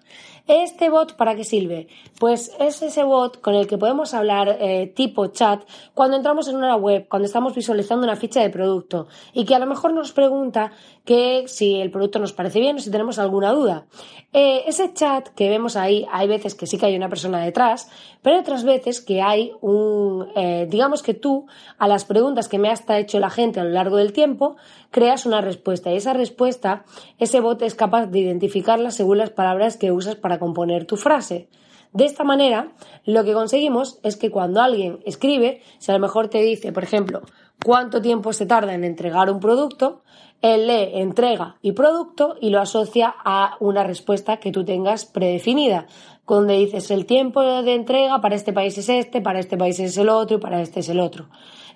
¿Este 0.52 0.90
bot 0.90 1.16
para 1.16 1.34
qué 1.34 1.46
sirve? 1.46 1.88
Pues 2.20 2.52
es 2.60 2.82
ese 2.82 3.06
bot 3.06 3.40
con 3.40 3.56
el 3.56 3.68
que 3.68 3.78
podemos 3.78 4.14
hablar 4.14 4.58
eh, 4.60 4.92
tipo 4.94 5.28
chat 5.28 5.64
cuando 5.94 6.18
entramos 6.18 6.50
en 6.50 6.58
una 6.58 6.76
web, 6.76 7.08
cuando 7.08 7.26
estamos 7.26 7.56
visualizando 7.56 8.06
una 8.06 8.18
ficha 8.18 8.42
de 8.42 8.50
producto 8.50 9.08
y 9.32 9.46
que 9.46 9.56
a 9.56 9.60
lo 9.60 9.66
mejor 9.66 9.94
nos 9.94 10.12
pregunta 10.12 10.74
que 11.06 11.46
si 11.48 11.80
el 11.80 11.90
producto 11.90 12.20
nos 12.20 12.34
parece 12.34 12.60
bien 12.60 12.76
o 12.76 12.80
si 12.80 12.92
tenemos 12.92 13.18
alguna 13.18 13.54
duda. 13.54 13.86
Eh, 14.34 14.64
ese 14.68 14.94
chat 14.94 15.30
que 15.30 15.50
vemos 15.50 15.78
ahí, 15.78 16.06
hay 16.12 16.28
veces 16.28 16.54
que 16.54 16.68
sí 16.68 16.78
que 16.78 16.86
hay 16.86 16.96
una 16.96 17.10
persona 17.10 17.44
detrás, 17.44 17.90
pero 18.22 18.36
hay 18.36 18.42
otras 18.42 18.64
veces 18.64 19.02
que 19.02 19.22
hay 19.22 19.54
un, 19.62 20.28
eh, 20.36 20.68
digamos 20.70 21.02
que 21.02 21.14
tú, 21.14 21.48
a 21.78 21.88
las 21.88 22.06
preguntas 22.06 22.48
que 22.50 22.60
me 22.60 22.70
ha 22.70 23.00
hecho 23.00 23.20
la 23.20 23.30
gente 23.30 23.62
a 23.62 23.64
lo 23.64 23.72
largo 23.72 23.98
del 23.98 24.14
tiempo, 24.14 24.58
creas 24.92 25.26
una 25.26 25.42
respuesta 25.42 25.92
y 25.92 25.98
esa 25.98 26.14
respuesta, 26.14 26.84
ese 27.18 27.40
bot 27.40 27.62
es 27.62 27.76
capaz 27.76 28.08
de 28.08 28.20
identificarla 28.20 28.92
según 28.92 29.18
las 29.18 29.32
palabras 29.32 29.78
que 29.78 29.92
usas 29.92 30.16
para 30.16 30.41
componer 30.42 30.86
tu 30.86 30.98
frase. 30.98 31.48
De 31.94 32.06
esta 32.06 32.24
manera, 32.24 32.72
lo 33.06 33.24
que 33.24 33.34
conseguimos 33.34 34.00
es 34.02 34.16
que 34.18 34.32
cuando 34.32 34.60
alguien 34.60 35.00
escribe, 35.06 35.62
si 35.78 35.92
a 35.92 35.94
lo 35.94 36.00
mejor 36.00 36.30
te 36.30 36.42
dice, 36.42 36.72
por 36.72 36.84
ejemplo, 36.84 37.22
cuánto 37.64 38.02
tiempo 38.02 38.34
se 38.34 38.48
tarda 38.48 38.74
en 38.74 38.84
entregar 38.84 39.30
un 39.30 39.40
producto, 39.40 40.02
él 40.42 40.66
lee 40.66 40.90
entrega 40.96 41.58
y 41.62 41.74
producto 41.74 42.36
y 42.42 42.50
lo 42.50 42.60
asocia 42.60 43.14
a 43.24 43.56
una 43.60 43.84
respuesta 43.84 44.38
que 44.38 44.52
tú 44.52 44.66
tengas 44.66 45.06
predefinida, 45.06 45.86
donde 46.28 46.58
dices 46.58 46.90
el 46.90 47.06
tiempo 47.06 47.42
de 47.44 47.76
entrega 47.76 48.20
para 48.22 48.36
este 48.36 48.54
país 48.54 48.76
es 48.78 48.90
este, 48.90 49.22
para 49.22 49.40
este 49.40 49.58
país 49.58 49.80
es 49.80 49.98
el 49.98 50.10
otro 50.10 50.38
y 50.38 50.40
para 50.40 50.62
este 50.62 50.80
es 50.80 50.90
el 50.90 51.00
otro. 51.00 51.28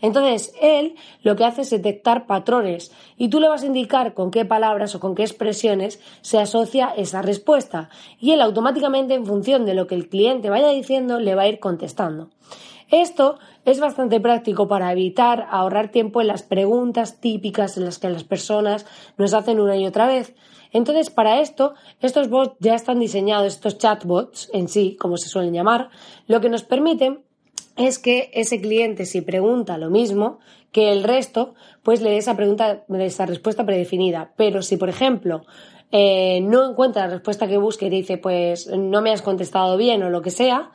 Entonces, 0.06 0.54
él 0.62 0.94
lo 1.24 1.36
que 1.36 1.46
hace 1.46 1.64
es 1.64 1.72
detectar 1.72 2.28
patrones 2.28 2.92
y 3.18 3.30
tú 3.30 3.40
le 3.40 3.50
vas 3.50 3.64
a 3.64 3.66
indicar 3.66 4.14
con 4.14 4.30
qué 4.30 4.46
palabras 4.46 4.94
o 4.94 5.00
con 5.00 5.16
qué 5.16 5.24
expresiones 5.24 6.00
se 6.22 6.38
asocia 6.38 6.94
esa 6.96 7.24
respuesta 7.24 7.90
y 8.20 8.30
él 8.30 8.42
automáticamente 8.42 9.16
en 9.16 9.26
función 9.26 9.66
de 9.66 9.74
lo 9.74 9.88
que 9.88 9.96
el 9.96 10.08
cliente 10.08 10.52
vaya 10.52 10.70
diciendo 10.70 11.20
le 11.20 11.34
va 11.34 11.42
a 11.42 11.48
ir 11.48 11.60
contestando. 11.60 12.30
Esto 12.92 13.40
es 13.66 13.80
bastante 13.80 14.20
práctico 14.20 14.68
para 14.68 14.92
evitar 14.92 15.48
ahorrar 15.50 15.90
tiempo 15.90 16.22
en 16.22 16.28
las 16.28 16.44
preguntas 16.44 17.20
típicas 17.20 17.76
en 17.76 17.86
las 17.86 17.98
que 17.98 18.12
las 18.12 18.24
personas 18.24 18.86
nos 19.18 19.34
hacen 19.34 19.60
una 19.60 19.76
y 19.76 19.88
otra 19.88 20.06
vez. 20.06 20.36
Entonces, 20.72 21.10
para 21.10 21.40
esto, 21.40 21.74
estos 22.00 22.30
bots 22.30 22.58
ya 22.60 22.76
están 22.76 23.00
diseñados, 23.00 23.56
estos 23.56 23.80
chatbots 23.80 24.52
en 24.54 24.68
sí, 24.68 24.98
como 25.00 25.18
se 25.18 25.30
suelen 25.30 25.56
llamar, 25.56 25.90
lo 26.28 26.42
que 26.42 26.50
nos 26.50 26.62
permiten 26.62 27.25
es 27.78 28.00
que 28.00 28.32
ese 28.34 28.62
cliente, 28.62 29.06
si 29.06 29.22
pregunta 29.22 29.78
lo 29.78 29.90
mismo 29.90 30.40
que 30.72 30.92
el 30.92 31.04
resto, 31.04 31.56
pues 31.84 32.02
le 32.02 32.10
dé 32.10 32.18
esa 32.18 32.36
pregunta, 32.36 32.84
esa 33.00 33.26
respuesta 33.26 33.66
predefinida. 33.66 34.34
Pero 34.36 34.62
si, 34.62 34.78
por 34.78 34.90
ejemplo, 34.90 35.46
eh, 35.92 36.42
no 36.42 36.70
encuentra 36.70 37.08
la 37.08 37.14
respuesta 37.14 37.48
que 37.48 37.58
busca 37.58 37.86
y 37.86 37.90
dice, 37.90 38.18
pues 38.18 38.68
no 38.68 39.02
me 39.02 39.12
has 39.12 39.22
contestado 39.22 39.78
bien 39.78 40.04
o 40.04 40.10
lo 40.10 40.22
que 40.22 40.32
sea, 40.32 40.72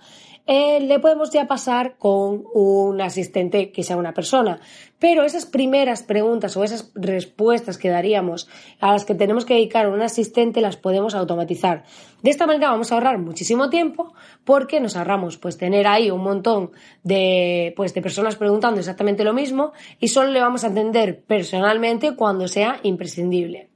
eh, 0.53 0.81
le 0.81 0.99
podemos 0.99 1.31
ya 1.31 1.47
pasar 1.47 1.95
con 1.97 2.43
un 2.53 3.01
asistente 3.01 3.71
que 3.71 3.85
sea 3.85 3.97
una 3.97 4.15
persona. 4.15 4.59
Pero 4.99 5.23
esas 5.23 5.47
primeras 5.47 6.03
preguntas 6.03 6.57
o 6.57 6.65
esas 6.65 6.91
respuestas 6.97 7.79
que 7.79 7.89
daríamos 7.89 8.49
a 8.81 8.91
las 8.91 9.05
que 9.05 9.15
tenemos 9.15 9.45
que 9.45 9.55
dedicar 9.55 9.87
a 9.87 9.91
un 9.91 10.03
asistente 10.03 10.61
las 10.61 10.77
podemos 10.77 11.15
automatizar. 11.15 11.85
De 12.25 12.31
esta 12.31 12.49
manera 12.49 12.73
vamos 12.73 12.91
a 12.91 12.97
ahorrar 12.97 13.19
muchísimo 13.19 13.71
tiempo 13.71 14.13
porque 14.45 14.81
nos 14.81 14.97
ahorramos 14.97 15.37
pues 15.39 15.57
tener 15.57 15.87
ahí 15.87 16.11
un 16.11 16.25
montón 16.25 16.73
de, 17.05 17.73
pues, 17.77 17.95
de 17.95 18.03
personas 18.03 18.35
preguntando 18.35 18.81
exactamente 18.81 19.23
lo 19.23 19.33
mismo 19.33 19.71
y 20.01 20.09
solo 20.09 20.33
le 20.33 20.41
vamos 20.41 20.65
a 20.65 20.71
atender 20.71 21.23
personalmente 21.23 22.17
cuando 22.17 22.49
sea 22.49 22.81
imprescindible. 22.83 23.70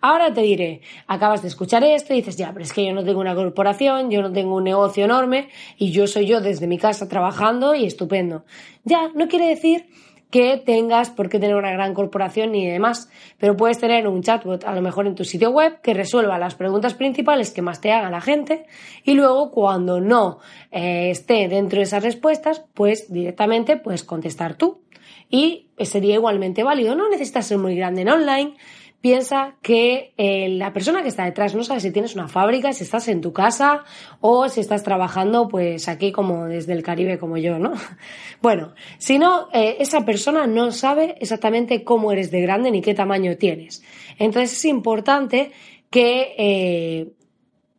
Ahora 0.00 0.32
te 0.32 0.42
diré, 0.42 0.80
acabas 1.06 1.42
de 1.42 1.48
escuchar 1.48 1.84
esto 1.84 2.12
y 2.12 2.16
dices, 2.16 2.36
ya, 2.36 2.52
pero 2.52 2.64
es 2.64 2.72
que 2.72 2.84
yo 2.84 2.92
no 2.92 3.04
tengo 3.04 3.20
una 3.20 3.34
corporación, 3.34 4.10
yo 4.10 4.22
no 4.22 4.32
tengo 4.32 4.56
un 4.56 4.64
negocio 4.64 5.04
enorme 5.04 5.48
y 5.76 5.90
yo 5.92 6.06
soy 6.06 6.26
yo 6.26 6.40
desde 6.40 6.66
mi 6.66 6.78
casa 6.78 7.08
trabajando 7.08 7.74
y 7.74 7.84
estupendo. 7.84 8.44
Ya, 8.84 9.10
no 9.14 9.28
quiere 9.28 9.46
decir 9.46 9.86
que 10.30 10.62
tengas 10.64 11.10
por 11.10 11.28
qué 11.28 11.38
tener 11.38 11.56
una 11.56 11.72
gran 11.72 11.92
corporación 11.92 12.52
ni 12.52 12.66
demás, 12.66 13.10
pero 13.38 13.56
puedes 13.56 13.78
tener 13.78 14.06
un 14.06 14.22
chatbot 14.22 14.64
a 14.64 14.74
lo 14.74 14.80
mejor 14.80 15.06
en 15.06 15.14
tu 15.14 15.24
sitio 15.24 15.50
web 15.50 15.80
que 15.82 15.92
resuelva 15.92 16.38
las 16.38 16.54
preguntas 16.54 16.94
principales 16.94 17.50
que 17.50 17.62
más 17.62 17.80
te 17.80 17.92
haga 17.92 18.10
la 18.10 18.20
gente 18.20 18.66
y 19.04 19.14
luego 19.14 19.50
cuando 19.50 20.00
no 20.00 20.38
eh, 20.70 21.10
esté 21.10 21.48
dentro 21.48 21.78
de 21.78 21.84
esas 21.84 22.02
respuestas, 22.02 22.64
pues 22.74 23.12
directamente 23.12 23.76
puedes 23.76 24.04
contestar 24.04 24.54
tú 24.54 24.82
y 25.28 25.68
sería 25.78 26.14
igualmente 26.14 26.62
válido. 26.62 26.94
No 26.94 27.08
necesitas 27.08 27.46
ser 27.46 27.58
muy 27.58 27.74
grande 27.74 28.02
en 28.02 28.10
online, 28.10 28.54
piensa 29.00 29.56
que 29.62 30.12
eh, 30.16 30.48
la 30.50 30.72
persona 30.72 31.02
que 31.02 31.08
está 31.08 31.24
detrás 31.24 31.54
no 31.54 31.64
sabe 31.64 31.80
si 31.80 31.90
tienes 31.90 32.14
una 32.14 32.28
fábrica, 32.28 32.72
si 32.72 32.84
estás 32.84 33.08
en 33.08 33.20
tu 33.20 33.32
casa 33.32 33.84
o 34.20 34.48
si 34.48 34.60
estás 34.60 34.82
trabajando 34.82 35.48
pues 35.48 35.88
aquí 35.88 36.12
como 36.12 36.46
desde 36.46 36.72
el 36.72 36.82
Caribe 36.82 37.18
como 37.18 37.36
yo, 37.36 37.58
¿no? 37.58 37.72
Bueno, 38.42 38.72
si 38.98 39.18
no, 39.18 39.48
eh, 39.52 39.76
esa 39.80 40.04
persona 40.04 40.46
no 40.46 40.72
sabe 40.72 41.16
exactamente 41.20 41.84
cómo 41.84 42.10
eres 42.12 42.30
de 42.30 42.40
grande 42.40 42.70
ni 42.70 42.80
qué 42.80 42.94
tamaño 42.94 43.36
tienes. 43.36 43.82
Entonces 44.18 44.52
es 44.52 44.64
importante 44.64 45.52
que 45.90 46.34
eh, 46.38 47.12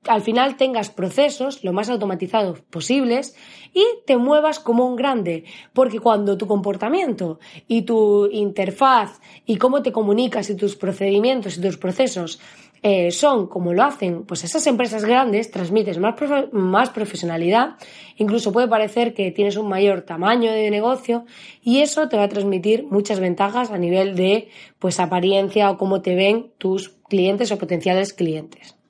al 0.07 0.21
final 0.21 0.57
tengas 0.57 0.89
procesos 0.89 1.63
lo 1.63 1.73
más 1.73 1.89
automatizados 1.89 2.61
posibles 2.61 3.35
y 3.73 3.85
te 4.05 4.17
muevas 4.17 4.59
como 4.59 4.85
un 4.87 4.95
grande, 4.95 5.45
porque 5.73 5.99
cuando 5.99 6.37
tu 6.37 6.47
comportamiento 6.47 7.39
y 7.67 7.83
tu 7.83 8.27
interfaz 8.27 9.19
y 9.45 9.57
cómo 9.57 9.81
te 9.81 9.91
comunicas 9.91 10.49
y 10.49 10.55
tus 10.55 10.75
procedimientos 10.75 11.57
y 11.57 11.61
tus 11.61 11.77
procesos 11.77 12.39
eh, 12.83 13.11
son 13.11 13.45
como 13.45 13.73
lo 13.73 13.83
hacen, 13.83 14.25
pues 14.25 14.43
esas 14.43 14.65
empresas 14.65 15.05
grandes 15.05 15.51
transmites 15.51 15.99
más, 15.99 16.15
más 16.51 16.89
profesionalidad, 16.89 17.75
incluso 18.17 18.51
puede 18.51 18.67
parecer 18.67 19.13
que 19.13 19.29
tienes 19.29 19.55
un 19.55 19.69
mayor 19.69 20.01
tamaño 20.01 20.51
de 20.51 20.71
negocio 20.71 21.25
y 21.61 21.81
eso 21.81 22.09
te 22.09 22.17
va 22.17 22.23
a 22.23 22.29
transmitir 22.29 22.87
muchas 22.89 23.19
ventajas 23.19 23.69
a 23.69 23.77
nivel 23.77 24.15
de 24.15 24.49
pues 24.79 24.99
apariencia 24.99 25.69
o 25.69 25.77
cómo 25.77 26.01
te 26.01 26.15
ven 26.15 26.51
tus 26.57 26.89
clientes 27.07 27.51
o 27.51 27.59
potenciales 27.59 28.13
clientes. 28.13 28.80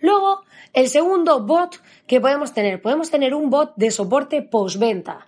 Luego, 0.00 0.42
el 0.72 0.88
segundo 0.88 1.44
bot 1.44 1.80
que 2.06 2.20
podemos 2.20 2.52
tener, 2.52 2.80
podemos 2.80 3.10
tener 3.10 3.34
un 3.34 3.50
bot 3.50 3.72
de 3.76 3.90
soporte 3.90 4.42
postventa. 4.42 5.26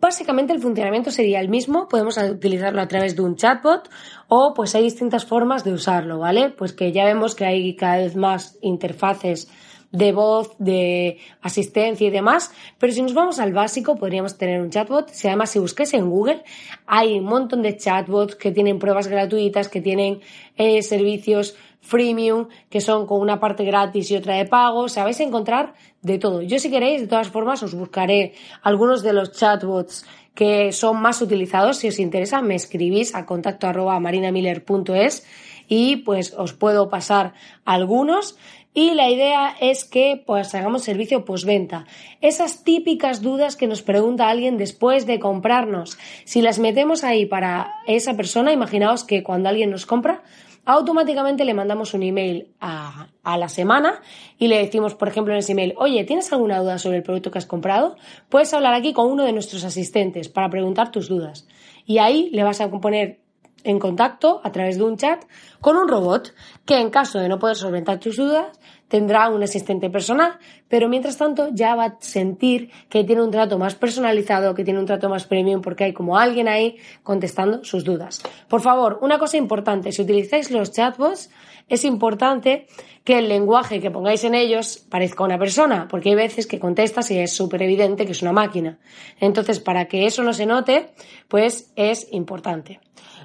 Básicamente 0.00 0.52
el 0.52 0.60
funcionamiento 0.60 1.10
sería 1.10 1.40
el 1.40 1.48
mismo, 1.48 1.88
podemos 1.88 2.16
utilizarlo 2.18 2.80
a 2.80 2.88
través 2.88 3.16
de 3.16 3.22
un 3.22 3.36
chatbot 3.36 3.90
o 4.28 4.54
pues 4.54 4.74
hay 4.74 4.84
distintas 4.84 5.24
formas 5.24 5.64
de 5.64 5.72
usarlo, 5.72 6.18
¿vale? 6.18 6.50
Pues 6.50 6.72
que 6.72 6.92
ya 6.92 7.04
vemos 7.04 7.34
que 7.34 7.44
hay 7.44 7.74
cada 7.74 7.96
vez 7.96 8.14
más 8.14 8.58
interfaces 8.60 9.48
de 9.90 10.12
voz, 10.12 10.56
de 10.58 11.18
asistencia 11.40 12.08
y 12.08 12.10
demás, 12.10 12.50
pero 12.78 12.92
si 12.92 13.00
nos 13.00 13.14
vamos 13.14 13.38
al 13.38 13.52
básico 13.52 13.96
podríamos 13.96 14.36
tener 14.36 14.60
un 14.60 14.70
chatbot. 14.70 15.08
Si 15.10 15.28
además 15.28 15.50
si 15.50 15.60
busques 15.60 15.94
en 15.94 16.10
Google 16.10 16.42
hay 16.86 17.18
un 17.18 17.24
montón 17.24 17.62
de 17.62 17.76
chatbots 17.76 18.34
que 18.34 18.50
tienen 18.50 18.80
pruebas 18.80 19.06
gratuitas, 19.06 19.68
que 19.68 19.80
tienen 19.80 20.20
eh, 20.56 20.82
servicios 20.82 21.56
freemium, 21.84 22.48
que 22.70 22.80
son 22.80 23.06
con 23.06 23.20
una 23.20 23.38
parte 23.38 23.64
gratis 23.64 24.10
y 24.10 24.16
otra 24.16 24.34
de 24.34 24.46
pago. 24.46 24.80
O 24.80 24.88
sea, 24.88 25.04
encontrar 25.08 25.74
de 26.02 26.18
todo. 26.18 26.42
Yo 26.42 26.58
si 26.58 26.70
queréis, 26.70 27.02
de 27.02 27.06
todas 27.06 27.28
formas, 27.28 27.62
os 27.62 27.74
buscaré 27.74 28.34
algunos 28.62 29.02
de 29.02 29.12
los 29.12 29.32
chatbots 29.32 30.04
que 30.34 30.72
son 30.72 31.00
más 31.00 31.22
utilizados. 31.22 31.78
Si 31.78 31.88
os 31.88 31.98
interesa, 31.98 32.42
me 32.42 32.56
escribís 32.56 33.14
a 33.14 33.26
contacto 33.26 33.66
arroba 33.66 34.00
marinamiller.es 34.00 35.26
y 35.68 35.96
pues 35.96 36.34
os 36.36 36.52
puedo 36.54 36.88
pasar 36.88 37.34
algunos. 37.64 38.36
Y 38.76 38.94
la 38.94 39.08
idea 39.08 39.54
es 39.60 39.84
que 39.84 40.20
pues 40.26 40.52
hagamos 40.56 40.82
servicio 40.82 41.24
postventa. 41.24 41.86
Esas 42.20 42.64
típicas 42.64 43.22
dudas 43.22 43.54
que 43.54 43.68
nos 43.68 43.82
pregunta 43.82 44.28
alguien 44.28 44.58
después 44.58 45.06
de 45.06 45.20
comprarnos, 45.20 45.96
si 46.24 46.42
las 46.42 46.58
metemos 46.58 47.04
ahí 47.04 47.24
para 47.24 47.72
esa 47.86 48.14
persona, 48.14 48.52
imaginaos 48.52 49.04
que 49.04 49.22
cuando 49.22 49.48
alguien 49.48 49.70
nos 49.70 49.86
compra, 49.86 50.24
automáticamente 50.64 51.44
le 51.44 51.54
mandamos 51.54 51.94
un 51.94 52.02
email 52.02 52.48
a, 52.60 53.08
la 53.24 53.48
semana 53.48 54.00
y 54.38 54.48
le 54.48 54.58
decimos, 54.58 54.94
por 54.94 55.08
ejemplo, 55.08 55.32
en 55.32 55.40
ese 55.40 55.52
email, 55.52 55.74
oye, 55.76 56.04
¿tienes 56.04 56.32
alguna 56.32 56.60
duda 56.60 56.78
sobre 56.78 56.98
el 56.98 57.02
producto 57.02 57.30
que 57.30 57.38
has 57.38 57.46
comprado? 57.46 57.96
Puedes 58.28 58.52
hablar 58.54 58.74
aquí 58.74 58.92
con 58.92 59.10
uno 59.10 59.24
de 59.24 59.32
nuestros 59.32 59.64
asistentes 59.64 60.28
para 60.28 60.50
preguntar 60.50 60.90
tus 60.90 61.08
dudas. 61.08 61.46
Y 61.86 61.98
ahí 61.98 62.30
le 62.32 62.44
vas 62.44 62.60
a 62.60 62.70
poner 62.70 63.20
en 63.64 63.78
contacto 63.78 64.40
a 64.44 64.52
través 64.52 64.76
de 64.76 64.84
un 64.84 64.96
chat 64.96 65.24
con 65.60 65.76
un 65.76 65.88
robot 65.88 66.34
que 66.66 66.78
en 66.78 66.90
caso 66.90 67.18
de 67.18 67.28
no 67.28 67.38
poder 67.38 67.56
solventar 67.56 67.98
tus 67.98 68.16
dudas 68.16 68.58
tendrá 68.94 69.28
un 69.28 69.42
asistente 69.42 69.90
personal, 69.90 70.38
pero 70.68 70.88
mientras 70.88 71.16
tanto 71.16 71.48
ya 71.52 71.74
va 71.74 71.84
a 71.84 71.96
sentir 71.98 72.70
que 72.88 73.02
tiene 73.02 73.24
un 73.24 73.32
trato 73.32 73.58
más 73.58 73.74
personalizado, 73.74 74.54
que 74.54 74.62
tiene 74.62 74.78
un 74.78 74.86
trato 74.86 75.08
más 75.08 75.26
premium 75.26 75.62
porque 75.62 75.82
hay 75.82 75.92
como 75.92 76.16
alguien 76.16 76.46
ahí 76.46 76.76
contestando 77.02 77.64
sus 77.64 77.82
dudas. 77.82 78.22
Por 78.46 78.60
favor, 78.60 79.00
una 79.02 79.18
cosa 79.18 79.36
importante, 79.36 79.90
si 79.90 80.02
utilizáis 80.02 80.52
los 80.52 80.70
chatbots, 80.70 81.28
es 81.68 81.84
importante 81.84 82.68
que 83.02 83.18
el 83.18 83.28
lenguaje 83.28 83.80
que 83.80 83.90
pongáis 83.90 84.22
en 84.22 84.36
ellos 84.36 84.86
parezca 84.88 85.24
una 85.24 85.40
persona, 85.40 85.88
porque 85.88 86.10
hay 86.10 86.14
veces 86.14 86.46
que 86.46 86.60
contestas 86.60 87.10
y 87.10 87.18
es 87.18 87.32
súper 87.32 87.62
evidente 87.62 88.06
que 88.06 88.12
es 88.12 88.22
una 88.22 88.32
máquina. 88.32 88.78
Entonces, 89.18 89.58
para 89.58 89.86
que 89.86 90.06
eso 90.06 90.22
no 90.22 90.32
se 90.32 90.46
note, 90.46 90.90
pues 91.26 91.72
es 91.74 92.06
importante. 92.12 92.78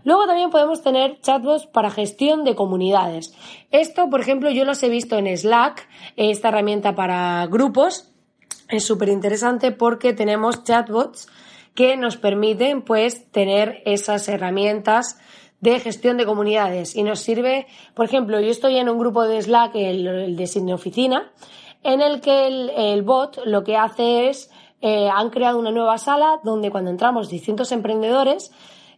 Luego 0.04 0.26
también 0.26 0.50
podemos 0.50 0.82
tener 0.82 1.20
chatbots 1.22 1.68
para 1.68 1.90
gestión 1.90 2.44
de 2.44 2.56
comunidades. 2.56 3.34
Esto, 3.72 4.10
por 4.10 4.22
ejemplo, 4.22 4.50
yo 4.50 4.66
los 4.66 4.82
he 4.84 4.90
visto 4.90 5.18
en 5.18 5.36
Slack, 5.36 5.88
esta 6.16 6.50
herramienta 6.50 6.96
para 6.96 7.46
grupos. 7.48 8.12
Es 8.68 8.86
súper 8.86 9.10
interesante 9.10 9.72
porque 9.72 10.14
tenemos 10.14 10.64
chatbots 10.64 11.28
que 11.76 11.98
nos 11.98 12.18
permiten 12.18 12.82
pues 12.82 13.32
tener 13.32 13.82
esas 13.86 14.28
herramientas 14.28 15.18
de 15.62 15.80
gestión 15.80 16.18
de 16.18 16.26
comunidades 16.26 16.96
y 16.96 17.04
nos 17.04 17.20
sirve, 17.20 17.68
por 17.94 18.06
ejemplo, 18.06 18.40
yo 18.40 18.50
estoy 18.50 18.78
en 18.78 18.90
un 18.90 18.98
grupo 18.98 19.24
de 19.24 19.42
Slack, 19.42 19.76
el, 19.76 20.36
de 20.36 20.48
Sin 20.48 20.72
Oficina, 20.72 21.32
en 21.84 22.02
el 22.02 22.22
que 22.22 22.48
el, 22.48 23.04
bot 23.04 23.40
lo 23.46 23.64
que 23.64 23.78
hace 23.78 24.30
es, 24.30 24.50
eh, 24.82 25.10
han 25.10 25.30
creado 25.30 25.60
una 25.60 25.72
nueva 25.72 25.98
sala 25.98 26.40
donde 26.44 26.72
cuando 26.72 26.92
entramos 26.92 27.30
distintos 27.30 27.72
emprendedores 27.72 28.52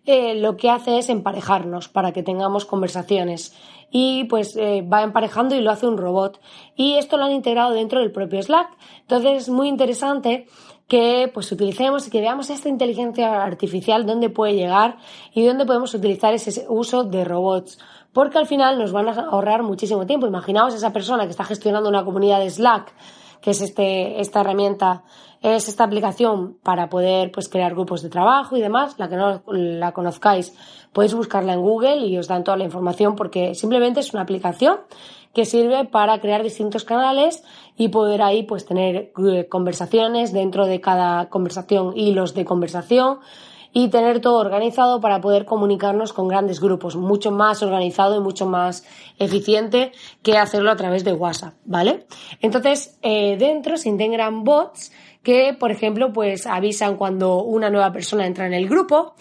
eh, 0.06 0.36
lo 0.36 0.58
que 0.58 0.70
hace 0.70 0.98
es 0.98 1.10
emparejarnos 1.10 1.88
para 1.88 2.12
que 2.12 2.24
tengamos 2.24 2.66
conversaciones. 2.66 3.56
Y 3.92 4.24
pues 4.26 4.56
eh, 4.56 4.82
va 4.82 5.04
emparejando 5.04 5.56
y 5.56 5.62
lo 5.62 5.72
hace 5.72 5.86
un 5.86 5.98
robot. 5.98 6.40
Y 6.76 6.96
esto 6.96 7.18
lo 7.18 7.26
han 7.26 7.34
integrado 7.34 7.72
dentro 7.72 8.00
del 8.00 8.12
propio 8.12 8.42
Slack. 8.42 8.70
Entonces 9.02 9.44
es 9.44 9.50
muy 9.50 9.68
interesante 9.68 10.48
que 10.88 11.30
pues 11.34 11.52
utilicemos 11.52 12.08
y 12.08 12.10
que 12.10 12.22
veamos 12.22 12.50
esta 12.50 12.70
inteligencia 12.70 13.44
artificial 13.44 14.06
dónde 14.06 14.30
puede 14.30 14.56
llegar 14.56 14.98
y 15.34 15.46
dónde 15.46 15.66
podemos 15.66 15.94
utilizar 15.94 16.34
ese 16.34 16.66
uso 16.70 17.04
de 17.04 17.24
robots. 17.24 17.80
Porque 18.14 18.38
al 18.38 18.48
final 18.48 18.80
nos 18.80 18.92
van 18.92 19.08
a 19.08 19.12
ahorrar 19.12 19.64
muchísimo 19.64 20.06
tiempo. 20.06 20.26
Imaginaos 20.26 20.74
esa 20.74 20.92
persona 20.92 21.26
que 21.26 21.32
está 21.32 21.44
gestionando 21.44 21.90
una 21.90 22.04
comunidad 22.04 22.40
de 22.40 22.50
Slack 22.50 22.94
que 23.42 23.52
es 23.52 23.62
este, 23.62 24.22
esta 24.22 24.42
herramienta, 24.42 25.04
es 25.42 25.68
esta 25.68 25.84
aplicación 25.84 26.58
para 26.64 26.90
poder 26.90 27.32
pues, 27.32 27.50
crear 27.50 27.74
grupos 27.74 28.02
de 28.04 28.10
trabajo 28.10 28.56
y 28.56 28.62
demás. 28.62 28.96
La 28.98 29.10
que 29.10 29.16
no 29.16 29.44
la 29.48 29.92
conozcáis, 29.92 30.54
podéis 30.94 31.14
buscarla 31.14 31.54
en 31.54 31.62
Google 31.62 32.06
y 32.06 32.18
os 32.18 32.28
dan 32.28 32.44
toda 32.44 32.58
la 32.58 32.64
información 32.64 33.16
porque 33.16 33.56
simplemente 33.56 34.00
es 34.00 34.14
una 34.14 34.22
aplicación 34.24 34.78
que 35.34 35.46
sirve 35.46 35.86
para 35.86 36.20
crear 36.20 36.44
distintos 36.44 36.84
canales 36.84 37.44
y 37.78 37.88
poder 37.88 38.22
ahí 38.22 38.44
pues 38.44 38.66
tener 38.66 39.14
eh, 39.18 39.48
conversaciones 39.50 40.34
dentro 40.34 40.66
de 40.66 40.82
cada 40.82 41.30
conversación, 41.30 41.98
hilos 41.98 42.34
de 42.34 42.46
conversación, 42.46 43.20
y 43.74 43.90
tener 43.90 44.20
todo 44.20 44.40
organizado 44.40 45.00
para 45.00 45.22
poder 45.22 45.46
comunicarnos 45.46 46.14
con 46.14 46.28
grandes 46.28 46.60
grupos, 46.60 46.96
mucho 46.96 47.32
más 47.32 47.64
organizado 47.64 48.18
y 48.18 48.20
mucho 48.20 48.46
más 48.46 48.86
eficiente 49.18 49.92
que 50.24 50.38
hacerlo 50.38 50.72
a 50.72 50.76
través 50.76 51.04
de 51.04 51.14
WhatsApp, 51.14 51.54
¿vale? 51.66 52.06
Entonces, 52.42 52.98
eh, 53.02 53.38
dentro 53.38 53.78
se 53.78 53.90
integran 53.90 54.44
bots 54.44 54.92
que, 55.24 55.56
por 55.58 55.72
ejemplo, 55.72 56.12
pues 56.12 56.48
avisan 56.48 56.98
cuando 56.98 57.44
una 57.44 57.70
nueva 57.70 57.92
persona 57.92 58.26
entra 58.26 58.48
en 58.48 58.54
el 58.54 58.68
grupo 58.68 59.14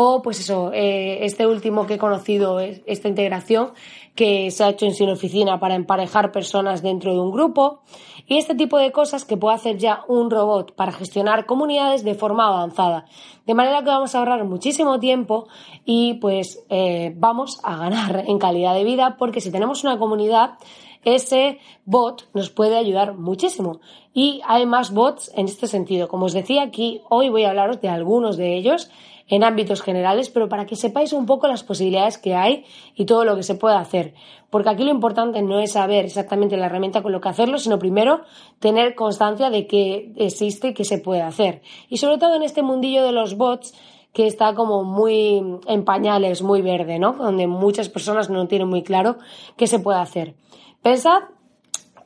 o, 0.00 0.22
pues 0.22 0.38
eso, 0.38 0.70
eh, 0.72 1.24
este 1.24 1.44
último 1.44 1.84
que 1.84 1.94
he 1.94 1.98
conocido, 1.98 2.60
esta 2.60 3.08
integración 3.08 3.72
que 4.14 4.52
se 4.52 4.62
ha 4.62 4.68
hecho 4.68 4.86
en 4.86 4.94
Sin 4.94 5.10
Oficina 5.10 5.58
para 5.58 5.74
emparejar 5.74 6.30
personas 6.30 6.82
dentro 6.82 7.14
de 7.14 7.20
un 7.20 7.32
grupo 7.32 7.80
y 8.28 8.36
este 8.36 8.54
tipo 8.54 8.78
de 8.78 8.92
cosas 8.92 9.24
que 9.24 9.36
puede 9.36 9.56
hacer 9.56 9.76
ya 9.76 10.04
un 10.06 10.30
robot 10.30 10.76
para 10.76 10.92
gestionar 10.92 11.46
comunidades 11.46 12.04
de 12.04 12.14
forma 12.14 12.46
avanzada. 12.46 13.06
De 13.44 13.54
manera 13.54 13.80
que 13.82 13.90
vamos 13.90 14.14
a 14.14 14.20
ahorrar 14.20 14.44
muchísimo 14.44 15.00
tiempo 15.00 15.48
y 15.84 16.14
pues 16.14 16.64
eh, 16.68 17.12
vamos 17.16 17.58
a 17.64 17.76
ganar 17.76 18.22
en 18.28 18.38
calidad 18.38 18.74
de 18.74 18.84
vida 18.84 19.16
porque 19.18 19.40
si 19.40 19.50
tenemos 19.50 19.82
una 19.82 19.98
comunidad 19.98 20.58
ese 21.04 21.58
bot 21.84 22.28
nos 22.34 22.50
puede 22.50 22.76
ayudar 22.76 23.14
muchísimo. 23.14 23.80
Y 24.14 24.42
hay 24.46 24.66
más 24.66 24.92
bots 24.92 25.30
en 25.34 25.46
este 25.46 25.66
sentido. 25.66 26.08
Como 26.08 26.26
os 26.26 26.32
decía 26.32 26.62
aquí, 26.62 27.02
hoy 27.08 27.30
voy 27.30 27.44
a 27.44 27.50
hablaros 27.50 27.80
de 27.80 27.88
algunos 27.88 28.36
de 28.36 28.56
ellos 28.56 28.90
en 29.28 29.44
ámbitos 29.44 29.82
generales, 29.82 30.30
pero 30.30 30.48
para 30.48 30.66
que 30.66 30.76
sepáis 30.76 31.12
un 31.12 31.26
poco 31.26 31.46
las 31.48 31.62
posibilidades 31.62 32.18
que 32.18 32.34
hay 32.34 32.64
y 32.94 33.04
todo 33.04 33.24
lo 33.24 33.36
que 33.36 33.42
se 33.42 33.54
puede 33.54 33.76
hacer. 33.76 34.14
Porque 34.50 34.70
aquí 34.70 34.84
lo 34.84 34.90
importante 34.90 35.42
no 35.42 35.60
es 35.60 35.72
saber 35.72 36.06
exactamente 36.06 36.56
la 36.56 36.66
herramienta 36.66 37.02
con 37.02 37.12
lo 37.12 37.20
que 37.20 37.28
hacerlo, 37.28 37.58
sino 37.58 37.78
primero 37.78 38.22
tener 38.58 38.94
constancia 38.94 39.50
de 39.50 39.66
que 39.66 40.12
existe 40.16 40.68
y 40.68 40.74
que 40.74 40.84
se 40.84 40.98
puede 40.98 41.22
hacer. 41.22 41.62
Y 41.88 41.98
sobre 41.98 42.18
todo 42.18 42.34
en 42.36 42.42
este 42.42 42.62
mundillo 42.62 43.04
de 43.04 43.12
los 43.12 43.36
bots, 43.36 43.74
que 44.12 44.26
está 44.26 44.54
como 44.54 44.84
muy 44.84 45.42
en 45.66 45.84
pañales, 45.84 46.42
muy 46.42 46.62
verde, 46.62 46.98
¿no? 46.98 47.12
Donde 47.12 47.46
muchas 47.46 47.88
personas 47.88 48.30
no 48.30 48.48
tienen 48.48 48.68
muy 48.68 48.82
claro 48.82 49.18
qué 49.56 49.66
se 49.66 49.78
puede 49.78 49.98
hacer. 49.98 50.34
Pensad 50.82 51.24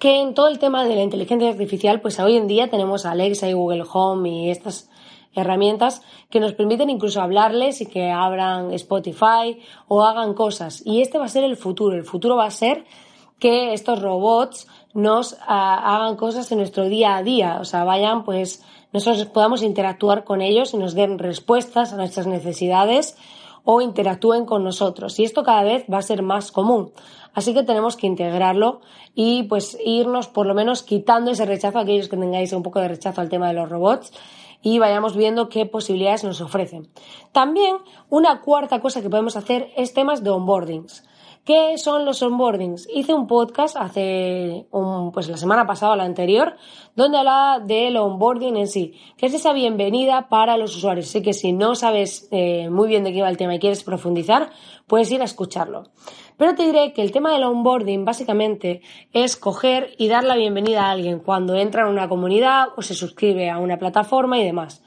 que 0.00 0.20
en 0.20 0.34
todo 0.34 0.48
el 0.48 0.58
tema 0.58 0.84
de 0.84 0.96
la 0.96 1.02
inteligencia 1.02 1.48
artificial, 1.48 2.00
pues 2.00 2.18
hoy 2.18 2.36
en 2.36 2.48
día 2.48 2.68
tenemos 2.68 3.06
Alexa 3.06 3.48
y 3.48 3.52
Google 3.52 3.84
Home 3.92 4.28
y 4.28 4.50
estas 4.50 4.90
herramientas 5.34 6.02
que 6.30 6.40
nos 6.40 6.52
permiten 6.52 6.90
incluso 6.90 7.20
hablarles 7.20 7.80
y 7.80 7.86
que 7.86 8.10
abran 8.10 8.72
Spotify 8.72 9.60
o 9.88 10.04
hagan 10.04 10.34
cosas. 10.34 10.82
Y 10.84 11.02
este 11.02 11.18
va 11.18 11.26
a 11.26 11.28
ser 11.28 11.44
el 11.44 11.56
futuro. 11.56 11.96
El 11.96 12.04
futuro 12.04 12.36
va 12.36 12.46
a 12.46 12.50
ser 12.50 12.84
que 13.38 13.72
estos 13.72 14.00
robots 14.00 14.68
nos 14.94 15.36
ah, 15.40 15.96
hagan 15.96 16.16
cosas 16.16 16.50
en 16.52 16.58
nuestro 16.58 16.84
día 16.84 17.16
a 17.16 17.22
día, 17.22 17.58
o 17.60 17.64
sea, 17.64 17.82
vayan 17.82 18.24
pues 18.24 18.62
nosotros 18.92 19.24
podamos 19.26 19.62
interactuar 19.62 20.24
con 20.24 20.42
ellos 20.42 20.74
y 20.74 20.76
nos 20.76 20.94
den 20.94 21.18
respuestas 21.18 21.92
a 21.92 21.96
nuestras 21.96 22.26
necesidades 22.26 23.16
o 23.64 23.80
interactúen 23.80 24.44
con 24.44 24.64
nosotros. 24.64 25.18
Y 25.18 25.24
esto 25.24 25.42
cada 25.42 25.62
vez 25.62 25.84
va 25.92 25.98
a 25.98 26.02
ser 26.02 26.22
más 26.22 26.52
común. 26.52 26.92
Así 27.34 27.54
que 27.54 27.62
tenemos 27.62 27.96
que 27.96 28.06
integrarlo 28.06 28.80
y 29.14 29.44
pues 29.44 29.78
irnos 29.84 30.28
por 30.28 30.46
lo 30.46 30.54
menos 30.54 30.82
quitando 30.82 31.30
ese 31.30 31.46
rechazo 31.46 31.78
aquellos 31.78 32.08
que 32.08 32.16
tengáis 32.16 32.52
un 32.52 32.62
poco 32.62 32.80
de 32.80 32.88
rechazo 32.88 33.20
al 33.20 33.28
tema 33.28 33.48
de 33.48 33.54
los 33.54 33.68
robots 33.68 34.12
y 34.62 34.78
vayamos 34.78 35.16
viendo 35.16 35.48
qué 35.48 35.66
posibilidades 35.66 36.24
nos 36.24 36.40
ofrecen. 36.40 36.88
También 37.32 37.76
una 38.08 38.40
cuarta 38.40 38.80
cosa 38.80 39.02
que 39.02 39.10
podemos 39.10 39.36
hacer 39.36 39.70
es 39.76 39.92
temas 39.92 40.22
de 40.22 40.30
onboardings. 40.30 41.04
¿Qué 41.44 41.76
son 41.76 42.04
los 42.04 42.22
onboardings? 42.22 42.88
Hice 42.94 43.12
un 43.12 43.26
podcast 43.26 43.76
hace 43.76 44.68
un, 44.70 45.10
pues 45.10 45.28
la 45.28 45.36
semana 45.36 45.66
pasada 45.66 45.94
o 45.94 45.96
la 45.96 46.04
anterior 46.04 46.54
donde 46.94 47.18
hablaba 47.18 47.58
del 47.58 47.96
onboarding 47.96 48.56
en 48.56 48.68
sí, 48.68 48.94
que 49.16 49.26
es 49.26 49.34
esa 49.34 49.52
bienvenida 49.52 50.28
para 50.28 50.56
los 50.56 50.76
usuarios. 50.76 51.08
Así 51.08 51.20
que 51.20 51.32
si 51.32 51.52
no 51.52 51.74
sabes 51.74 52.28
eh, 52.30 52.70
muy 52.70 52.86
bien 52.86 53.02
de 53.02 53.12
qué 53.12 53.22
va 53.22 53.28
el 53.28 53.38
tema 53.38 53.56
y 53.56 53.58
quieres 53.58 53.82
profundizar, 53.82 54.50
puedes 54.86 55.10
ir 55.10 55.20
a 55.20 55.24
escucharlo. 55.24 55.88
Pero 56.36 56.54
te 56.54 56.64
diré 56.64 56.92
que 56.92 57.02
el 57.02 57.10
tema 57.10 57.32
del 57.32 57.42
onboarding 57.42 58.04
básicamente 58.04 58.80
es 59.12 59.36
coger 59.36 59.96
y 59.98 60.06
dar 60.06 60.22
la 60.22 60.36
bienvenida 60.36 60.86
a 60.86 60.92
alguien 60.92 61.18
cuando 61.18 61.56
entra 61.56 61.82
en 61.82 61.88
una 61.88 62.08
comunidad 62.08 62.68
o 62.76 62.82
se 62.82 62.94
suscribe 62.94 63.50
a 63.50 63.58
una 63.58 63.80
plataforma 63.80 64.38
y 64.38 64.44
demás. 64.44 64.80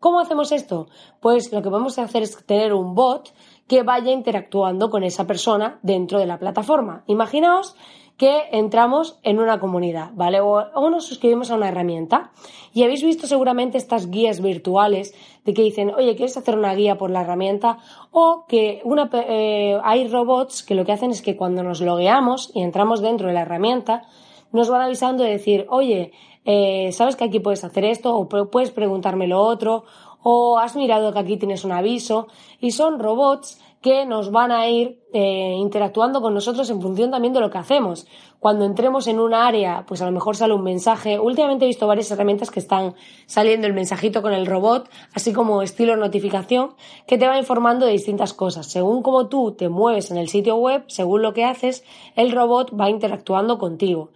¿Cómo 0.00 0.18
hacemos 0.18 0.50
esto? 0.50 0.88
Pues 1.20 1.52
lo 1.52 1.60
que 1.60 1.68
podemos 1.68 1.98
hacer 1.98 2.22
es 2.22 2.34
tener 2.46 2.72
un 2.72 2.94
bot 2.94 3.34
que 3.70 3.84
vaya 3.84 4.10
interactuando 4.10 4.90
con 4.90 5.04
esa 5.04 5.28
persona 5.28 5.78
dentro 5.84 6.18
de 6.18 6.26
la 6.26 6.40
plataforma. 6.40 7.04
Imaginaos 7.06 7.76
que 8.16 8.48
entramos 8.50 9.20
en 9.22 9.38
una 9.38 9.60
comunidad, 9.60 10.10
¿vale? 10.12 10.40
O, 10.40 10.90
nos 10.90 11.06
suscribimos 11.06 11.52
a 11.52 11.54
una 11.54 11.68
herramienta 11.68 12.32
y 12.74 12.82
habéis 12.82 13.04
visto 13.04 13.28
seguramente 13.28 13.78
estas 13.78 14.10
guías 14.10 14.42
virtuales 14.42 15.14
de 15.44 15.54
que 15.54 15.62
dicen, 15.62 15.94
oye, 15.94 16.16
¿quieres 16.16 16.36
hacer 16.36 16.58
una 16.58 16.74
guía 16.74 16.98
por 16.98 17.10
la 17.10 17.20
herramienta? 17.20 17.78
O 18.10 18.44
que 18.48 18.82
eh, 18.82 19.80
hay 19.84 20.08
robots 20.08 20.64
que 20.64 20.74
lo 20.74 20.84
que 20.84 20.90
hacen 20.90 21.12
es 21.12 21.22
que 21.22 21.36
cuando 21.36 21.62
nos 21.62 21.80
logueamos 21.80 22.50
y 22.52 22.62
entramos 22.62 23.00
dentro 23.00 23.28
de 23.28 23.34
la 23.34 23.42
herramienta, 23.42 24.02
nos 24.50 24.68
van 24.68 24.82
avisando 24.82 25.22
de 25.22 25.30
decir, 25.30 25.66
oye, 25.68 26.10
eh, 26.44 26.90
¿sabes 26.90 27.14
que 27.14 27.22
aquí 27.22 27.38
puedes 27.38 27.62
hacer 27.62 27.84
esto? 27.84 28.16
O 28.16 28.28
puedes 28.28 28.72
preguntarme 28.72 29.28
lo 29.28 29.40
otro, 29.40 29.84
o 30.22 30.58
has 30.58 30.76
mirado 30.76 31.12
que 31.12 31.18
aquí 31.18 31.36
tienes 31.36 31.64
un 31.64 31.72
aviso 31.72 32.28
y 32.60 32.72
son 32.72 32.98
robots 32.98 33.60
que 33.80 34.04
nos 34.04 34.30
van 34.30 34.52
a 34.52 34.68
ir 34.68 35.00
eh, 35.12 35.54
interactuando 35.58 36.20
con 36.20 36.34
nosotros 36.34 36.68
en 36.68 36.82
función 36.82 37.10
también 37.10 37.32
de 37.32 37.40
lo 37.40 37.50
que 37.50 37.58
hacemos. 37.58 38.06
Cuando 38.40 38.64
entremos 38.64 39.06
en 39.06 39.20
un 39.20 39.34
área, 39.34 39.84
pues 39.86 40.00
a 40.00 40.06
lo 40.06 40.12
mejor 40.12 40.34
sale 40.34 40.54
un 40.54 40.62
mensaje. 40.62 41.18
Últimamente 41.18 41.66
he 41.66 41.68
visto 41.68 41.86
varias 41.86 42.10
herramientas 42.10 42.50
que 42.50 42.58
están 42.58 42.94
saliendo 43.26 43.66
el 43.66 43.74
mensajito 43.74 44.22
con 44.22 44.32
el 44.32 44.46
robot, 44.46 44.88
así 45.12 45.34
como 45.34 45.60
estilo 45.60 45.94
notificación, 45.96 46.74
que 47.06 47.18
te 47.18 47.28
va 47.28 47.36
informando 47.36 47.84
de 47.84 47.92
distintas 47.92 48.32
cosas. 48.32 48.66
Según 48.66 49.02
cómo 49.02 49.28
tú 49.28 49.52
te 49.52 49.68
mueves 49.68 50.10
en 50.10 50.16
el 50.16 50.28
sitio 50.28 50.56
web, 50.56 50.84
según 50.86 51.20
lo 51.20 51.34
que 51.34 51.44
haces, 51.44 51.84
el 52.16 52.32
robot 52.32 52.72
va 52.80 52.88
interactuando 52.88 53.58
contigo. 53.58 54.08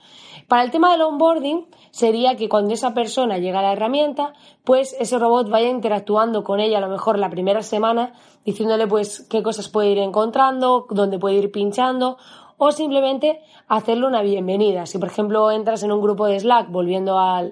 Para 0.49 0.63
el 0.63 0.71
tema 0.71 0.93
del 0.93 1.03
onboarding, 1.03 1.67
sería 1.91 2.37
que 2.37 2.49
cuando 2.49 2.75
esa 2.75 2.93
persona 2.93 3.39
llega 3.39 3.61
a 3.61 3.63
la 3.63 3.73
herramienta, 3.73 4.33
pues 4.65 4.97
ese 4.99 5.19
robot 5.19 5.51
vaya 5.51 5.69
interactuando 5.69 6.45
con 6.45 6.61
ella 6.61 6.79
a 6.79 6.81
lo 6.81 6.89
mejor 6.89 7.19
la 7.19 7.31
primera 7.31 7.63
semana, 7.63 8.15
diciéndole 8.45 8.87
pues 8.87 9.27
qué 9.31 9.43
cosas 9.43 9.69
puede 9.69 9.91
ir 9.91 9.99
encontrando, 9.99 10.87
dónde 10.91 11.19
puede 11.19 11.37
ir 11.37 11.51
pinchando, 11.51 12.19
o 12.59 12.73
simplemente 12.73 13.41
hacerle 13.69 14.07
una 14.07 14.23
bienvenida. 14.23 14.87
Si 14.87 14.99
por 14.99 15.09
ejemplo 15.09 15.51
entras 15.51 15.83
en 15.83 15.93
un 15.93 16.01
grupo 16.01 16.27
de 16.27 16.39
Slack 16.41 16.71
volviendo 16.71 17.19
a 17.19 17.51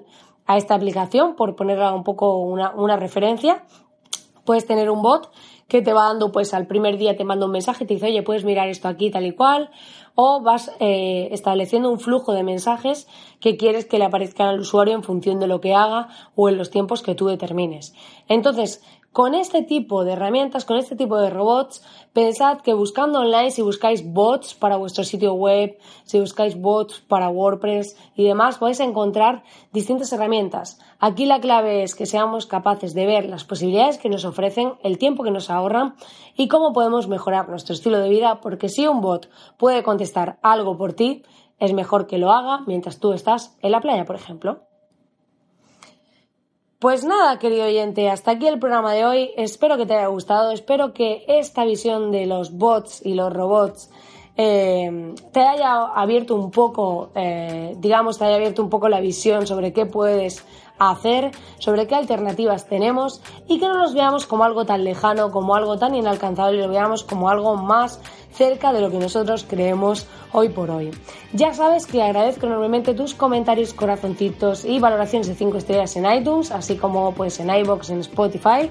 esta 0.49 0.75
aplicación, 0.75 1.35
por 1.35 1.55
ponerla 1.55 1.93
un 1.93 2.03
poco 2.03 2.37
una, 2.37 2.97
referencia, 2.97 3.63
puedes 4.45 4.65
tener 4.65 4.89
un 4.89 5.01
bot 5.01 5.31
que 5.67 5.81
te 5.81 5.93
va 5.93 6.07
dando, 6.07 6.31
pues 6.31 6.53
al 6.53 6.67
primer 6.67 6.97
día 6.97 7.15
te 7.15 7.23
manda 7.23 7.45
un 7.45 7.51
mensaje, 7.51 7.85
te 7.85 7.95
dice, 7.95 8.07
oye, 8.07 8.21
puedes 8.21 8.43
mirar 8.43 8.67
esto 8.67 8.87
aquí 8.87 9.09
tal 9.09 9.25
y 9.25 9.31
cual, 9.31 9.71
o 10.15 10.41
vas 10.41 10.71
eh, 10.79 11.29
estableciendo 11.31 11.89
un 11.89 11.99
flujo 11.99 12.33
de 12.33 12.43
mensajes 12.43 13.07
que 13.39 13.57
quieres 13.57 13.85
que 13.85 13.97
le 13.97 14.05
aparezcan 14.05 14.47
al 14.47 14.59
usuario 14.59 14.93
en 14.93 15.03
función 15.03 15.39
de 15.39 15.47
lo 15.47 15.61
que 15.61 15.73
haga 15.73 16.09
o 16.35 16.49
en 16.49 16.57
los 16.57 16.69
tiempos 16.69 17.01
que 17.01 17.15
tú 17.15 17.27
determines. 17.27 17.95
Entonces, 18.27 18.83
con 19.13 19.35
este 19.35 19.61
tipo 19.61 20.03
de 20.03 20.13
herramientas, 20.13 20.65
con 20.65 20.77
este 20.77 20.95
tipo 20.95 21.17
de 21.19 21.29
robots, 21.29 21.83
pensad 22.13 22.61
que 22.61 22.73
buscando 22.73 23.19
online, 23.19 23.51
si 23.51 23.61
buscáis 23.61 24.03
bots 24.11 24.55
para 24.55 24.75
vuestro 24.75 25.03
sitio 25.03 25.35
web, 25.35 25.77
si 26.03 26.19
buscáis 26.19 26.59
bots 26.59 26.99
para 27.01 27.29
WordPress 27.29 27.95
y 28.15 28.25
demás, 28.25 28.57
podéis 28.57 28.79
encontrar 28.79 29.43
distintas 29.71 30.11
herramientas. 30.11 30.79
Aquí 30.99 31.27
la 31.27 31.39
clave 31.39 31.83
es 31.83 31.93
que 31.93 32.07
seamos 32.07 32.47
capaces 32.47 32.95
de 32.95 33.05
ver 33.05 33.29
las 33.29 33.45
posibilidades 33.45 33.99
que 33.99 34.09
nos 34.09 34.25
ofrecen, 34.25 34.73
el 34.83 34.97
tiempo 34.97 35.23
que 35.23 35.31
nos 35.31 35.51
ahorran 35.51 35.93
y 36.35 36.47
cómo 36.47 36.73
podemos 36.73 37.07
mejorar 37.07 37.47
nuestro 37.49 37.75
estilo 37.75 37.99
de 37.99 38.09
vida, 38.09 38.41
porque 38.41 38.67
si 38.67 38.87
un 38.87 39.01
bot 39.01 39.29
puede 39.57 39.83
contestar 39.83 40.39
algo 40.41 40.75
por 40.75 40.93
ti, 40.93 41.21
es 41.59 41.71
mejor 41.71 42.07
que 42.07 42.17
lo 42.17 42.31
haga 42.31 42.63
mientras 42.65 42.99
tú 42.99 43.13
estás 43.13 43.55
en 43.61 43.71
la 43.71 43.79
playa, 43.79 44.05
por 44.05 44.15
ejemplo. 44.15 44.72
Pues 46.83 47.05
nada, 47.05 47.39
querido 47.39 47.63
oyente, 47.63 48.09
hasta 48.09 48.31
aquí 48.31 48.45
el 48.45 48.59
programa 48.59 48.91
de 48.91 49.05
hoy. 49.05 49.29
Espero 49.37 49.77
que 49.77 49.85
te 49.85 49.93
haya 49.93 50.07
gustado, 50.07 50.51
espero 50.51 50.91
que 50.91 51.23
esta 51.29 51.63
visión 51.63 52.11
de 52.11 52.25
los 52.25 52.57
bots 52.57 53.05
y 53.05 53.13
los 53.13 53.31
robots 53.31 53.89
eh, 54.35 55.13
te 55.31 55.39
haya 55.39 55.85
abierto 55.95 56.35
un 56.35 56.51
poco, 56.51 57.11
eh, 57.15 57.73
digamos, 57.77 58.19
te 58.19 58.25
haya 58.25 58.35
abierto 58.35 58.61
un 58.61 58.69
poco 58.69 58.89
la 58.89 58.99
visión 58.99 59.47
sobre 59.47 59.71
qué 59.71 59.85
puedes 59.85 60.43
hacer, 60.79 61.31
sobre 61.59 61.87
qué 61.87 61.95
alternativas 61.95 62.67
tenemos 62.67 63.21
y 63.47 63.59
que 63.59 63.67
no 63.67 63.77
los 63.77 63.93
veamos 63.93 64.25
como 64.25 64.43
algo 64.43 64.65
tan 64.65 64.83
lejano, 64.83 65.31
como 65.31 65.55
algo 65.55 65.77
tan 65.77 65.95
inalcanzable, 65.95 66.61
lo 66.61 66.69
veamos 66.69 67.03
como 67.03 67.29
algo 67.29 67.55
más 67.55 67.99
cerca 68.33 68.73
de 68.73 68.81
lo 68.81 68.89
que 68.89 68.97
nosotros 68.97 69.45
creemos 69.47 70.07
hoy 70.31 70.49
por 70.49 70.71
hoy. 70.71 70.91
Ya 71.33 71.53
sabes 71.53 71.85
que 71.85 72.01
agradezco 72.01 72.47
enormemente 72.47 72.93
tus 72.93 73.13
comentarios, 73.13 73.73
corazoncitos 73.73 74.65
y 74.65 74.79
valoraciones 74.79 75.27
de 75.27 75.35
5 75.35 75.57
estrellas 75.57 75.95
en 75.95 76.11
iTunes, 76.11 76.51
así 76.51 76.75
como 76.75 77.13
pues 77.13 77.39
en 77.39 77.49
iBox, 77.49 77.91
en 77.91 77.99
Spotify, 77.99 78.69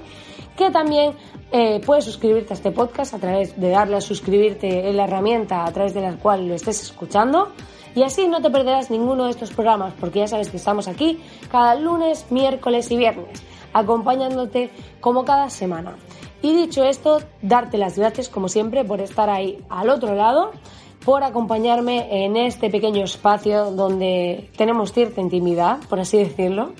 que 0.57 0.69
también 0.69 1.13
eh, 1.51 1.81
puedes 1.85 2.05
suscribirte 2.05 2.53
a 2.53 2.55
este 2.55 2.71
podcast 2.71 3.13
a 3.13 3.19
través 3.19 3.59
de 3.59 3.69
darle 3.69 3.97
a 3.97 4.01
suscribirte 4.01 4.89
en 4.89 4.97
la 4.97 5.05
herramienta 5.05 5.65
a 5.65 5.71
través 5.71 5.93
de 5.93 6.01
la 6.01 6.13
cual 6.17 6.47
lo 6.47 6.55
estés 6.55 6.81
escuchando. 6.81 7.49
Y 7.95 8.03
así 8.03 8.27
no 8.27 8.41
te 8.41 8.49
perderás 8.49 8.89
ninguno 8.89 9.25
de 9.25 9.31
estos 9.31 9.51
programas, 9.51 9.93
porque 9.99 10.19
ya 10.19 10.27
sabes 10.27 10.49
que 10.49 10.57
estamos 10.57 10.87
aquí 10.87 11.19
cada 11.51 11.75
lunes, 11.75 12.25
miércoles 12.31 12.89
y 12.91 12.97
viernes, 12.97 13.43
acompañándote 13.73 14.71
como 14.99 15.25
cada 15.25 15.49
semana. 15.49 15.95
Y 16.41 16.53
dicho 16.55 16.83
esto, 16.83 17.21
darte 17.41 17.77
las 17.77 17.97
gracias 17.97 18.29
como 18.29 18.49
siempre 18.49 18.83
por 18.83 18.99
estar 18.99 19.29
ahí 19.29 19.63
al 19.69 19.89
otro 19.89 20.15
lado, 20.15 20.51
por 21.05 21.23
acompañarme 21.23 22.25
en 22.25 22.35
este 22.35 22.69
pequeño 22.69 23.03
espacio 23.03 23.71
donde 23.71 24.49
tenemos 24.57 24.91
cierta 24.91 25.21
intimidad, 25.21 25.79
por 25.89 25.99
así 25.99 26.17
decirlo. 26.17 26.73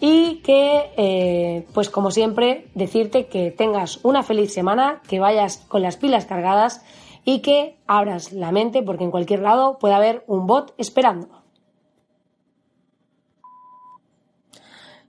Y 0.00 0.36
que, 0.44 0.90
eh, 0.96 1.66
pues 1.72 1.88
como 1.88 2.10
siempre, 2.10 2.66
decirte 2.74 3.26
que 3.26 3.50
tengas 3.50 4.00
una 4.04 4.22
feliz 4.22 4.52
semana, 4.52 5.00
que 5.08 5.20
vayas 5.20 5.64
con 5.68 5.82
las 5.82 5.96
pilas 5.96 6.26
cargadas 6.26 6.82
y 7.24 7.40
que 7.40 7.78
abras 7.86 8.32
la 8.32 8.52
mente 8.52 8.82
porque 8.82 9.04
en 9.04 9.10
cualquier 9.10 9.40
lado 9.40 9.78
puede 9.78 9.94
haber 9.94 10.24
un 10.26 10.46
bot 10.46 10.74
esperando. 10.78 11.42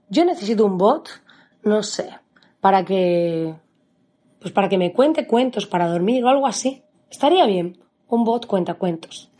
Yo 0.08 0.24
necesito 0.24 0.64
un 0.64 0.78
bot, 0.78 1.08
no 1.62 1.82
sé, 1.82 2.10
para 2.60 2.84
que 2.84 3.54
pues 4.40 4.52
para 4.52 4.68
que 4.68 4.78
me 4.78 4.92
cuente 4.92 5.26
cuentos 5.26 5.66
para 5.66 5.88
dormir 5.88 6.24
o 6.24 6.28
algo 6.28 6.46
así. 6.46 6.82
Estaría 7.10 7.46
bien. 7.46 7.78
Un 8.08 8.24
bot 8.24 8.46
cuenta 8.46 8.74
cuentos. 8.74 9.30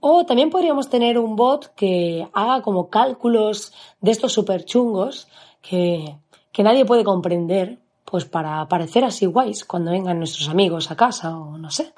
O 0.00 0.24
también 0.24 0.50
podríamos 0.50 0.88
tener 0.88 1.18
un 1.18 1.34
bot 1.34 1.74
que 1.74 2.28
haga 2.32 2.62
como 2.62 2.88
cálculos 2.88 3.72
de 4.00 4.12
estos 4.12 4.32
super 4.32 4.64
chungos 4.64 5.26
que, 5.60 6.16
que 6.52 6.62
nadie 6.62 6.84
puede 6.84 7.02
comprender 7.02 7.80
pues 8.10 8.24
para 8.24 8.66
parecer 8.68 9.04
así 9.04 9.26
guays 9.26 9.64
cuando 9.64 9.90
vengan 9.90 10.18
nuestros 10.18 10.48
amigos 10.48 10.90
a 10.90 10.96
casa 10.96 11.36
o 11.36 11.58
no 11.58 11.70
sé. 11.70 11.92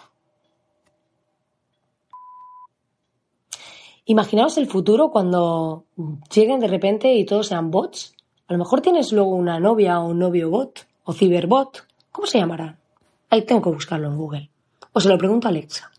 Imaginaos 4.07 4.59
el 4.59 4.67
futuro 4.67 5.11
cuando 5.11 5.85
lleguen 6.35 6.59
de 6.59 6.67
repente 6.67 7.15
y 7.15 7.25
todos 7.25 7.47
sean 7.47 7.71
bots. 7.71 8.17
A 8.49 8.55
lo 8.55 8.59
mejor 8.59 8.81
tienes 8.81 9.13
luego 9.13 9.37
una 9.37 9.61
novia 9.61 10.01
o 10.01 10.09
un 10.09 10.19
novio 10.19 10.51
bot 10.51 10.85
o 11.05 11.13
ciberbot. 11.13 11.87
¿Cómo 12.11 12.27
se 12.27 12.39
llamará? 12.39 12.77
Ahí 13.29 13.43
tengo 13.43 13.63
que 13.63 13.71
buscarlo 13.71 14.09
en 14.09 14.17
Google. 14.17 14.51
O 14.93 15.01
se 15.01 15.09
lo 15.09 15.17
pregunto 15.17 15.47
a 15.47 15.51
Alexa. 15.51 15.93